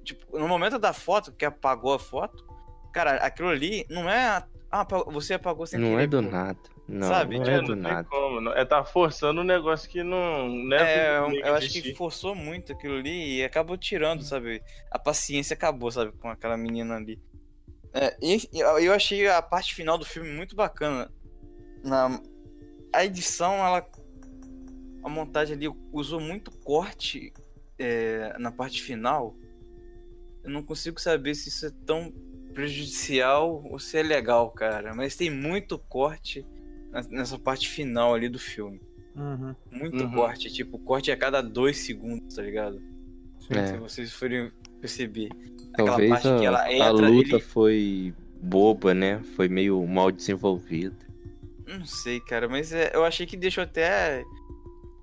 [0.06, 2.46] Tipo, no momento da foto, que apagou a foto,
[2.92, 4.42] cara, aquilo ali não é.
[4.70, 6.04] Ah, você apagou sem Não querer.
[6.04, 6.30] é do pô.
[6.30, 6.58] nada.
[6.88, 7.38] Não, Sabe?
[7.38, 8.08] não É, é não do tem nada.
[8.08, 8.40] como.
[8.40, 10.48] não- É tá forçando um negócio que não.
[10.48, 14.62] não É, pra eu, eu acho que forçou muito aquilo ali e acabou tirando, sabe?
[14.92, 17.20] A paciência acabou, sabe, com aquela menina ali.
[17.92, 21.10] É, e eu eu achei a parte final do filme muito bacana.
[21.82, 22.20] Na,
[22.92, 23.84] a edição, ela.
[25.02, 27.32] A montagem ali usou muito corte
[27.78, 29.34] é, na parte final.
[30.46, 32.12] Eu não consigo saber se isso é tão
[32.54, 34.94] prejudicial ou se é legal, cara.
[34.94, 36.46] Mas tem muito corte
[37.10, 38.80] nessa parte final ali do filme.
[39.14, 39.54] Uhum.
[39.70, 40.12] Muito Uhum.
[40.14, 42.80] corte, tipo, corte a cada dois segundos, tá ligado?
[43.50, 43.66] É.
[43.66, 45.28] Se vocês forem perceber.
[45.72, 49.22] Aquela Talvez parte a, que ela a entra, luta ele- foi boba, né?
[49.36, 50.96] Foi meio mal desenvolvida.
[51.66, 54.24] Não sei, cara, mas é, eu achei que deixou até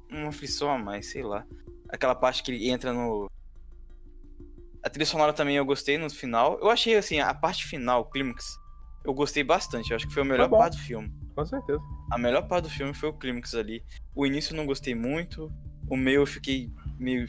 [0.10, 1.46] uma aflição a mais, sei lá.
[1.90, 3.30] Aquela parte que ele entra no.
[4.84, 6.60] A trilha sonora também eu gostei no final.
[6.62, 8.58] Eu achei, assim, a parte final, o clímax,
[9.06, 9.92] eu gostei bastante.
[9.92, 10.58] Eu acho que foi a melhor bom.
[10.58, 11.12] parte do filme.
[11.36, 11.80] Com certeza.
[12.12, 13.82] A melhor parte do filme foi o clímax ali.
[14.14, 15.52] O início eu não gostei muito.
[15.90, 16.70] O meio eu fiquei
[17.00, 17.26] meio.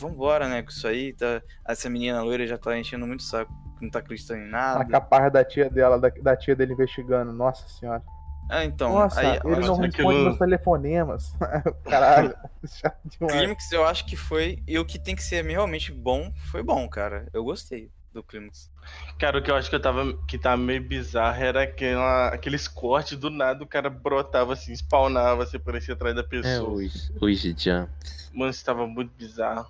[0.00, 0.62] Vambora, né?
[0.62, 1.12] Com isso aí.
[1.12, 1.42] Tá...
[1.68, 3.52] Essa menina loira já tá enchendo muito saco.
[3.80, 4.84] Não tá acreditando em A nada.
[4.86, 7.32] caparra da tia dela, da, da tia dele investigando.
[7.32, 8.02] Nossa senhora.
[8.48, 8.92] Ah, então.
[8.92, 11.34] Nossa, aí, ele não responde aquilo- meus telefonemas.
[11.84, 12.36] Caralho.
[12.66, 13.72] Chato demais.
[13.72, 14.62] Eu acho que foi.
[14.66, 17.26] E o que tem que ser realmente bom foi bom, cara.
[17.32, 18.70] Eu gostei do Clímax.
[19.18, 22.68] Cara, o que eu acho que eu tava que tava meio bizarro era aquela, aqueles
[22.68, 26.70] cortes do nada, o cara brotava assim, spawnava, você parecia atrás da É, pessoa.
[26.74, 28.30] os, os jumps.
[28.32, 29.66] Mano, isso tava muito bizarro.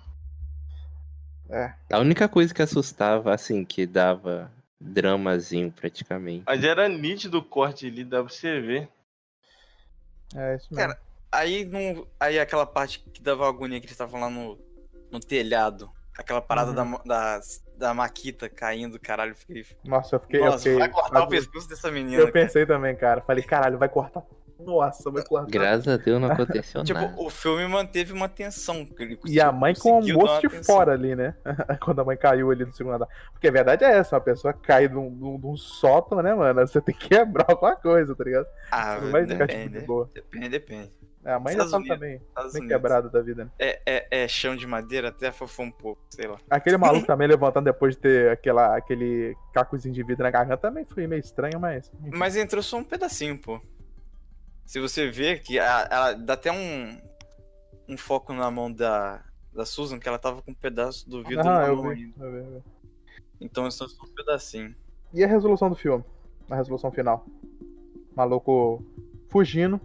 [1.49, 1.73] É.
[1.91, 6.43] A única coisa que assustava, assim, que dava dramazinho praticamente.
[6.45, 8.89] Mas era nítido o corte ali, dá pra você ver.
[10.35, 10.75] É isso mesmo.
[10.75, 10.99] Cara,
[11.31, 14.57] Aí, não, aí aquela parte que dava agonia que eles estavam lá no,
[15.11, 15.91] no telhado.
[16.17, 16.97] Aquela parada Uhum.
[17.05, 17.41] da, da,
[17.77, 19.31] da Maquita caindo, caralho.
[19.31, 19.65] eu Fiquei.
[19.83, 20.39] Nossa, eu fiquei.
[20.39, 22.21] eu Nossa, fiquei- vai cortar o eu- pescoço dessa menina.
[22.21, 23.19] Eu pensei também, cara.
[23.21, 24.23] Falei, caralho, vai cortar.
[24.59, 25.49] Nossa, vai cortar.
[25.51, 27.15] Graças a Deus não aconteceu Tipo, nada.
[27.17, 28.87] o filme manteve uma tensão.
[29.25, 31.35] E a mãe com o almoço de fora ali, né?
[31.83, 33.07] Quando a mãe caiu ali no segundo andar.
[33.31, 36.65] Porque a verdade é essa, uma pessoa cai de um, sótão, né, mano?
[36.67, 38.47] Você tem que quebrar alguma coisa, tá ligado?
[38.71, 39.79] Ah, Não vai ficar tipo, depende.
[39.79, 40.09] de boa.
[40.13, 40.91] Depende, depende.
[41.25, 41.97] É, a mãe já sabe Unidos.
[41.97, 43.51] também, Estados bem quebrada da vida, né?
[43.57, 46.37] É, é, é chão de madeira, até fofou um pouco, sei lá.
[46.47, 50.85] Aquele maluco também levantando depois de ter aquela, aquele cacozinho de vidro na garganta também
[50.85, 51.91] foi meio estranho, mas.
[52.03, 52.15] enfim.
[52.15, 53.59] Mas entrou só um pedacinho, pô.
[54.65, 56.99] Se você ver que a- ela dá até um,
[57.87, 61.41] um foco na mão da, da Susan, que ela tava com um pedaço do vidro
[61.41, 62.25] Ah, na eu mão vi, ainda.
[62.25, 62.63] eu vi, eu vi.
[63.39, 64.75] Então estão só um pedacinho.
[65.13, 66.03] E a resolução do filme?
[66.49, 67.25] A resolução final.
[68.15, 68.83] Maluco
[69.29, 69.79] fugindo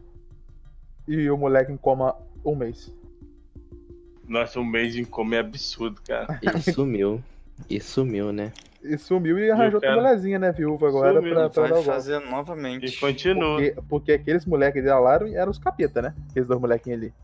[1.07, 2.93] e o moleque em coma um mês.
[4.27, 6.39] Nossa, um mês em comer é absurdo, cara.
[6.43, 7.23] Ele sumiu.
[7.69, 8.53] E sumiu, né?
[8.83, 10.01] E sumiu e arranjou outra cara?
[10.01, 12.87] mulherzinha, né, viúva agora Sumiu, pra, pra dar Vai fazer novamente.
[12.87, 13.57] E continua.
[13.57, 16.15] Porque, porque aqueles moleques dele lá eram, os capeta, né?
[16.31, 17.15] Aqueles dois molequinhos ali.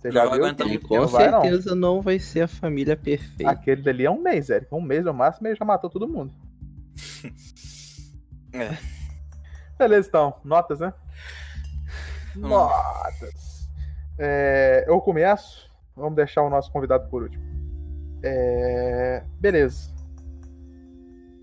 [0.00, 0.46] Você já Não vai viu?
[0.46, 1.42] aguentar E muito com Não vai, não.
[1.42, 2.00] certeza não.
[2.00, 3.52] vai ser a família perfeita.
[3.52, 4.74] Aquele dali é um mês, Eric.
[4.74, 6.32] Um mês no máximo ele já matou todo mundo.
[8.54, 8.76] É.
[9.78, 10.34] Beleza, então.
[10.44, 10.92] Notas, né?
[12.36, 13.70] Notas.
[14.18, 15.70] É, eu começo.
[15.96, 17.42] Vamos deixar o nosso convidado por último.
[18.22, 19.90] É, beleza.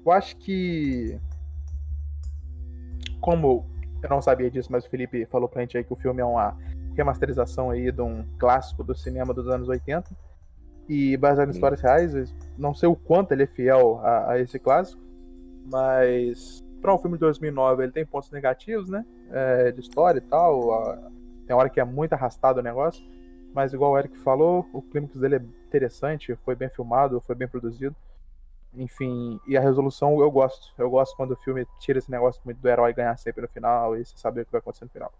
[0.05, 1.19] Eu acho que.
[3.21, 3.65] Como
[4.01, 6.25] eu não sabia disso, mas o Felipe falou pra gente aí que o filme é
[6.25, 6.55] uma
[6.95, 10.09] remasterização aí de um clássico do cinema dos anos 80
[10.87, 12.33] e baseado em histórias reais.
[12.57, 15.01] Não sei o quanto ele é fiel a, a esse clássico,
[15.69, 19.05] mas para um filme de 2009 ele tem pontos negativos, né?
[19.31, 20.73] É, de história e tal.
[20.73, 21.09] a-
[21.45, 23.03] tem hora que é muito arrastado o negócio,
[23.53, 27.47] mas igual o Eric falou, o clímax dele é interessante, foi bem filmado, foi bem
[27.47, 27.95] produzido.
[28.73, 30.73] Enfim, e a resolução eu gosto.
[30.77, 33.95] Eu gosto quando o filme tira esse negócio muito do herói ganhar sempre no final
[33.95, 35.13] e você saber o que vai acontecer no final.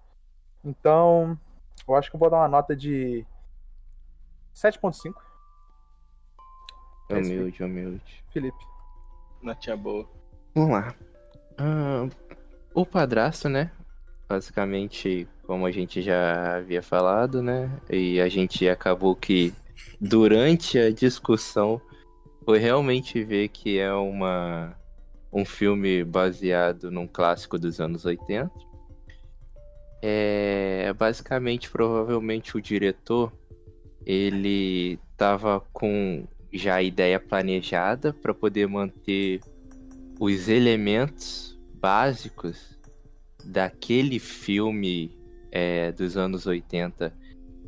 [0.64, 1.40] Então,
[1.88, 3.26] eu acho que eu vou dar uma nota de
[4.56, 5.14] 7.5,
[7.10, 8.24] Humilde, humilde.
[8.32, 8.64] Felipe.
[9.42, 10.08] Notinha boa.
[10.54, 10.94] Vamos lá.
[11.58, 12.08] Ah,
[12.74, 13.72] o padrasto, né?
[14.28, 17.72] Basicamente, como a gente já havia falado, né?
[17.90, 19.54] E a gente acabou que
[20.00, 21.82] durante a discussão
[22.46, 24.76] foi realmente ver que é uma
[25.32, 28.52] um filme baseado num clássico dos anos 80.
[30.02, 33.32] É, basicamente, provavelmente o diretor
[34.06, 39.42] ele tava com já a ideia planejada para poder manter
[40.20, 42.78] os elementos básicos
[43.44, 45.16] daquele filme
[45.52, 47.14] é, dos anos 80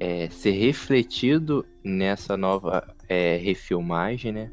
[0.03, 4.51] é, ser refletido nessa nova é, refilmagem, né?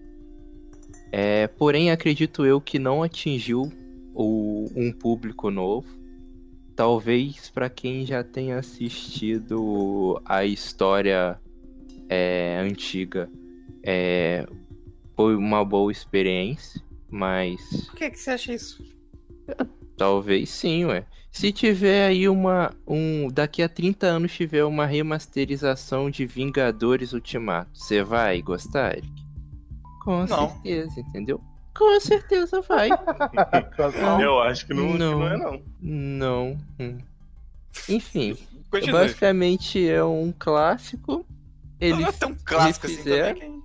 [1.10, 3.62] É, porém, acredito eu que não atingiu
[4.14, 5.88] o- um público novo.
[6.76, 11.40] Talvez para quem já tenha assistido a história
[12.10, 13.30] é, antiga,
[13.82, 14.46] é,
[15.16, 18.84] foi uma boa experiência, mas Por que, que você acha isso?
[19.96, 21.06] Talvez sim, ué.
[21.38, 22.74] Se tiver aí uma.
[22.84, 29.08] Um, daqui a 30 anos tiver uma remasterização de Vingadores Ultimato, você vai gostar, Eric?
[30.02, 30.50] Com Não.
[30.50, 31.40] certeza, entendeu?
[31.76, 32.88] Com certeza vai.
[34.00, 34.18] Não.
[34.20, 35.18] Eu acho que não, que Não.
[35.20, 35.62] não é, não.
[35.80, 36.58] Não.
[36.80, 36.98] Hum.
[37.88, 38.36] Enfim,
[38.68, 38.92] Continue.
[38.92, 41.24] basicamente é um clássico.
[41.80, 43.58] Ele não é tão clássico assim refizeram- também.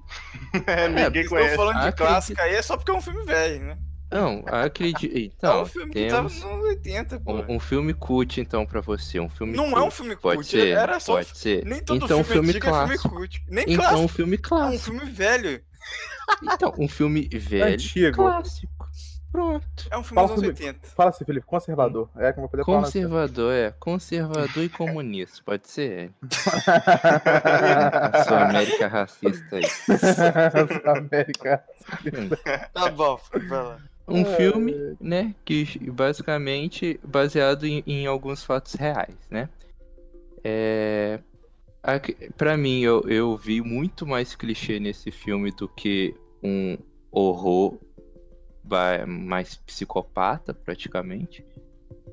[0.68, 1.56] É, ninguém Estou conhece.
[1.56, 3.78] falando de clássico aí é só porque é um filme velho, né?
[4.14, 5.16] Não, acredito.
[5.16, 7.34] é Então, um filme que tava nos anos 80, pô.
[7.34, 9.20] um, um filme cult, então, pra você.
[9.20, 9.88] Um filme Não é cult.
[9.88, 10.68] um filme Pode cult, ser?
[10.70, 11.66] era só um Pode ser.
[11.66, 13.10] Nem todo então, filme, filme antigo é clássico.
[13.10, 13.44] filme cult.
[13.50, 14.84] Nem Então, um clássico, filme é um clássico.
[14.84, 15.62] filme velho.
[16.44, 18.16] Então, um filme velho, Antigo.
[18.16, 18.88] clássico.
[19.32, 19.66] Pronto.
[19.90, 20.76] É um filme Fala dos anos comigo.
[20.78, 20.88] 80.
[20.96, 22.08] Fala assim, Felipe, conservador.
[22.18, 22.80] É como eu poder falar.
[22.82, 23.02] assim.
[23.02, 23.72] Conservador, é.
[23.80, 26.12] Conservador e comunista, pode ser?
[28.14, 29.64] A sua América racista aí.
[30.98, 31.64] América.
[32.74, 33.20] Tá bom,
[33.50, 33.78] vai lá.
[34.08, 34.26] Um É.
[34.26, 39.50] filme, né, que basicamente baseado em, em alguns fatos reais, né?
[40.44, 41.20] É...
[42.38, 46.78] Pra mim, eu, eu vi muito mais clichê nesse filme do que um
[47.12, 47.78] horror
[49.06, 51.46] mais psicopata, praticamente.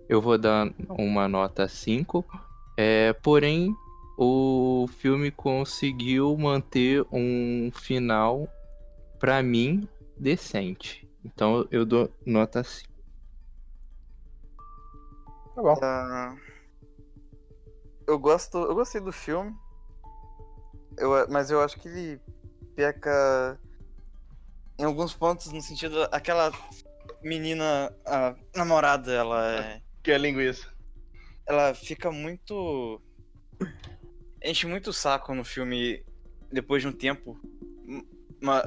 [0.09, 2.25] Eu vou dar uma nota 5.
[2.77, 3.73] É, porém,
[4.19, 8.49] o filme conseguiu manter um final,
[9.19, 9.89] pra mim,
[10.19, 11.09] decente.
[11.25, 12.89] Então eu dou nota 5.
[15.55, 15.79] Tá bom.
[15.83, 16.37] Ah,
[18.07, 19.55] eu gosto, eu gostei do filme,
[20.97, 22.21] eu, mas eu acho que ele
[22.75, 23.59] peca
[24.79, 26.51] em alguns pontos no sentido aquela
[27.23, 30.67] menina, a namorada, ela é, Que é linguiça.
[31.47, 33.01] ela fica muito
[34.43, 36.03] enche muito o saco no filme
[36.51, 37.39] depois de um tempo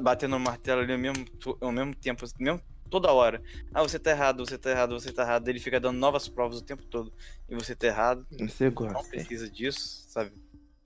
[0.02, 1.26] batendo no martelo ali ao mesmo,
[1.62, 3.42] ao mesmo tempo, mesmo toda hora.
[3.74, 5.48] Ah, você tá errado, você tá errado, você tá errado.
[5.48, 7.12] Ele fica dando novas provas o tempo todo.
[7.50, 8.26] E você tá errado.
[8.32, 9.10] Você não gosta?
[9.10, 10.32] precisa disso, sabe?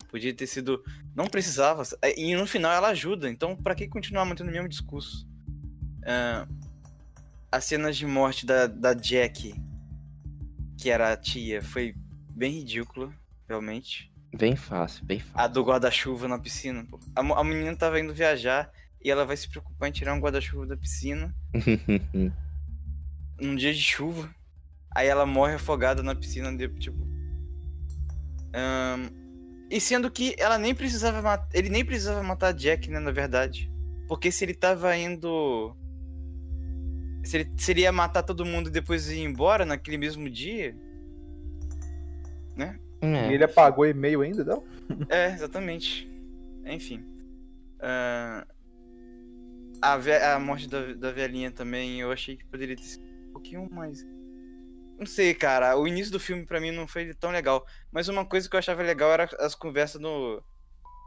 [0.09, 0.81] Podia ter sido.
[1.13, 1.83] Não precisava.
[2.01, 5.27] É, E no final ela ajuda, então pra que continuar mantendo o mesmo discurso?
[6.05, 6.47] Ah,
[7.51, 9.53] as cenas de morte da, da Jack,
[10.77, 11.93] que era a tia, foi
[12.29, 13.11] bem ridícula,
[13.49, 14.11] realmente.
[14.35, 15.39] Bem fácil, bem fácil.
[15.39, 16.99] A do guarda-chuva na piscina, pô.
[17.15, 18.71] A, a menina tava indo viajar,
[19.03, 21.33] e ela vai se preocupar em tirar um guarda-chuva da piscina
[23.39, 24.29] num dia de chuva.
[24.93, 27.07] Aí ela morre afogada na piscina, de, tipo.
[28.53, 29.09] Ahn,
[29.69, 31.49] e sendo que ela nem precisava matar.
[31.53, 33.71] Ele nem precisava matar Jack, né, na verdade.
[34.07, 35.75] Porque se ele tava indo.
[37.23, 40.75] Se ele, se ele ia matar todo mundo e depois ir embora naquele mesmo dia.
[42.55, 43.31] E É.
[43.33, 44.63] ele apagou o e-mail ainda, não?
[45.09, 46.09] É, exatamente.
[46.65, 47.03] Enfim.
[47.79, 48.43] Ahn,
[49.81, 53.31] a, ve- a morte da, da velhinha também, eu achei que poderia ter sido um
[53.33, 54.03] pouquinho mais.
[54.97, 55.77] Não sei, cara.
[55.77, 57.63] O início do filme pra mim não foi tão legal.
[57.91, 60.41] Mas uma coisa que eu achava legal era as conversas no,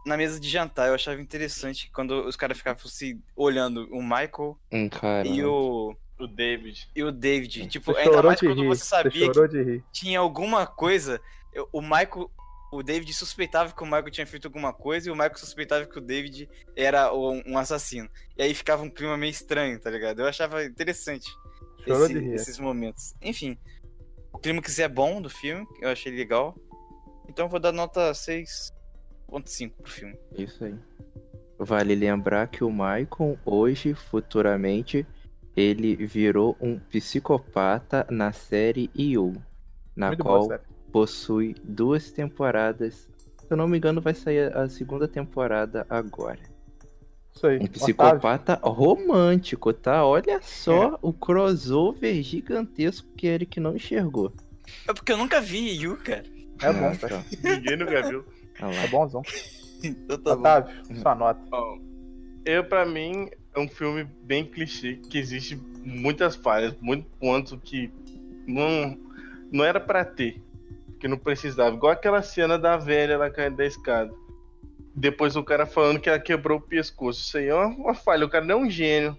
[0.07, 0.87] na mesa de jantar.
[0.89, 5.27] Eu achava interessante quando os caras ficavam se olhando o Michael Hum, cara.
[5.27, 6.89] e o, O David.
[6.95, 7.67] e o David.
[7.67, 8.69] Tipo, Você ainda mais quando rir.
[8.69, 9.85] você sabia que de rir.
[9.91, 11.21] tinha alguma coisa.
[11.53, 12.31] Eu- O Michael.
[12.73, 15.99] O David suspeitava que o Michael tinha feito alguma coisa e o Michael suspeitava que
[15.99, 18.09] o David era um assassino.
[18.39, 20.21] E aí ficava um clima meio estranho, tá ligado?
[20.21, 21.29] Eu achava interessante
[21.85, 22.33] esse- rir.
[22.33, 23.13] esses momentos.
[23.21, 23.59] Enfim,
[24.33, 26.57] o clima que é bom do filme, eu achei legal.
[27.29, 30.17] Então eu vou dar nota 6.5 pro filme.
[30.39, 30.75] Isso aí.
[31.59, 35.05] Vale lembrar que o Michael, hoje, futuramente,
[35.57, 39.43] ele virou um psicopata na série You,
[39.97, 40.61] na Muito qual boa.
[40.93, 43.09] Possui duas temporadas.
[43.39, 46.39] Se eu não me engano, vai sair a segunda temporada agora.
[47.35, 47.59] Isso aí.
[47.59, 50.05] Um Otávio, psicopata romântico, tá?
[50.05, 54.33] Olha só o crossover gigantesco que Eric não enxergou.
[54.89, 56.25] É porque eu nunca vi Yu, cara.
[56.63, 57.19] É bom, cara.
[57.19, 57.25] tá.
[57.43, 58.25] Ninguém nunca viu.
[58.61, 58.83] Olha lá.
[58.83, 59.23] É bonzão.
[59.83, 60.41] Então tá bom.
[60.41, 61.41] Otávio, sua nota.
[61.51, 61.79] Ó,
[62.45, 67.91] eu, pra mim, é um filme bem clichê, que existe muitas falhas, muito ponto que
[68.47, 68.99] não,
[69.51, 70.43] não era pra ter,
[71.01, 71.75] que não precisava.
[71.75, 74.13] Igual aquela cena da velha lá caindo da escada.
[74.95, 77.21] Depois o cara falando que ela quebrou o pescoço.
[77.23, 79.19] Isso aí é uma, uma falha, o cara não é um gênio.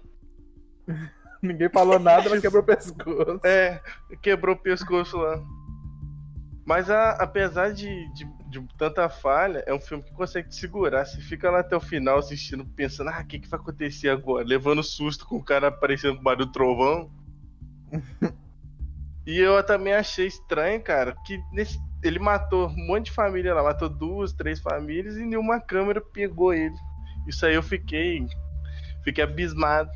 [1.42, 3.40] Ninguém falou nada, mas quebrou o pescoço.
[3.44, 3.80] É,
[4.22, 5.42] quebrou o pescoço lá.
[6.64, 11.04] Mas a- apesar de, de, de tanta falha, é um filme que consegue te segurar.
[11.04, 14.46] Você fica lá até o final assistindo, pensando, ah, o que, que vai acontecer agora?
[14.46, 17.10] Levando susto com o cara aparecendo com barulho do trovão.
[19.26, 23.62] e eu também achei estranho, cara, que nesse- ele matou um monte de família lá,
[23.62, 26.74] matou duas, três famílias e nenhuma câmera pegou ele.
[27.26, 28.26] Isso aí eu fiquei.
[29.04, 29.90] Fiquei abismado.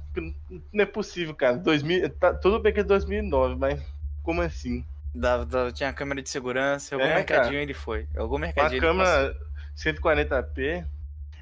[0.72, 1.56] Não é possível, cara.
[1.56, 3.80] 2000, tá, tudo bem que é 2009, mas
[4.22, 4.84] como assim?
[5.14, 7.62] Dava- dava- tinha câmera de segurança, algum É, mercadinho cara.
[7.62, 8.06] ele foi.
[8.16, 8.96] Algum Uma mercadinho passou.
[9.04, 9.36] câmera
[9.74, 10.84] 140p.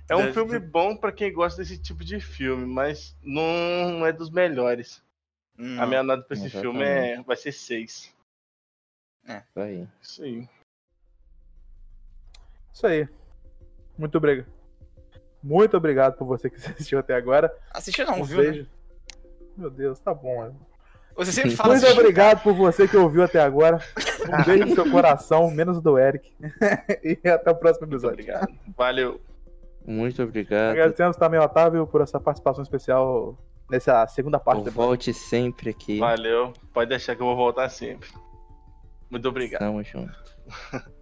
[0.08, 4.12] É um Deve- filme bom pra quem gosta desse tipo de filme, mas não é
[4.12, 5.02] dos melhores.
[5.58, 5.86] A Não.
[5.86, 8.12] minha nota pra esse filme é, vai ser 6.
[9.26, 9.88] Isso aí.
[10.02, 10.48] Isso aí.
[12.72, 13.08] Isso aí.
[13.96, 14.46] Muito obrigado.
[15.42, 17.54] Muito obrigado por você que assistiu até agora.
[17.70, 18.38] Assistiu não, um viu?
[18.38, 18.42] né?
[18.50, 18.70] beijo.
[19.56, 20.44] Meu Deus, tá bom.
[20.44, 20.54] né?
[21.14, 22.00] Você sempre fala Muito assistiu.
[22.02, 23.78] obrigado por você que ouviu até agora.
[24.40, 26.32] Um beijo no seu coração, menos do Eric.
[27.04, 28.14] e até o próximo Muito episódio.
[28.14, 28.52] obrigado.
[28.76, 29.20] Valeu.
[29.86, 30.72] Muito obrigado.
[30.72, 33.38] Agradecemos também ao Otávio por essa participação especial
[33.74, 34.86] nessa segunda parte do episódio.
[34.88, 35.98] Volte sempre aqui.
[35.98, 36.52] Valeu.
[36.72, 38.08] Pode deixar que eu vou voltar sempre.
[39.10, 39.60] Muito obrigado.
[39.60, 40.14] Tamo junto.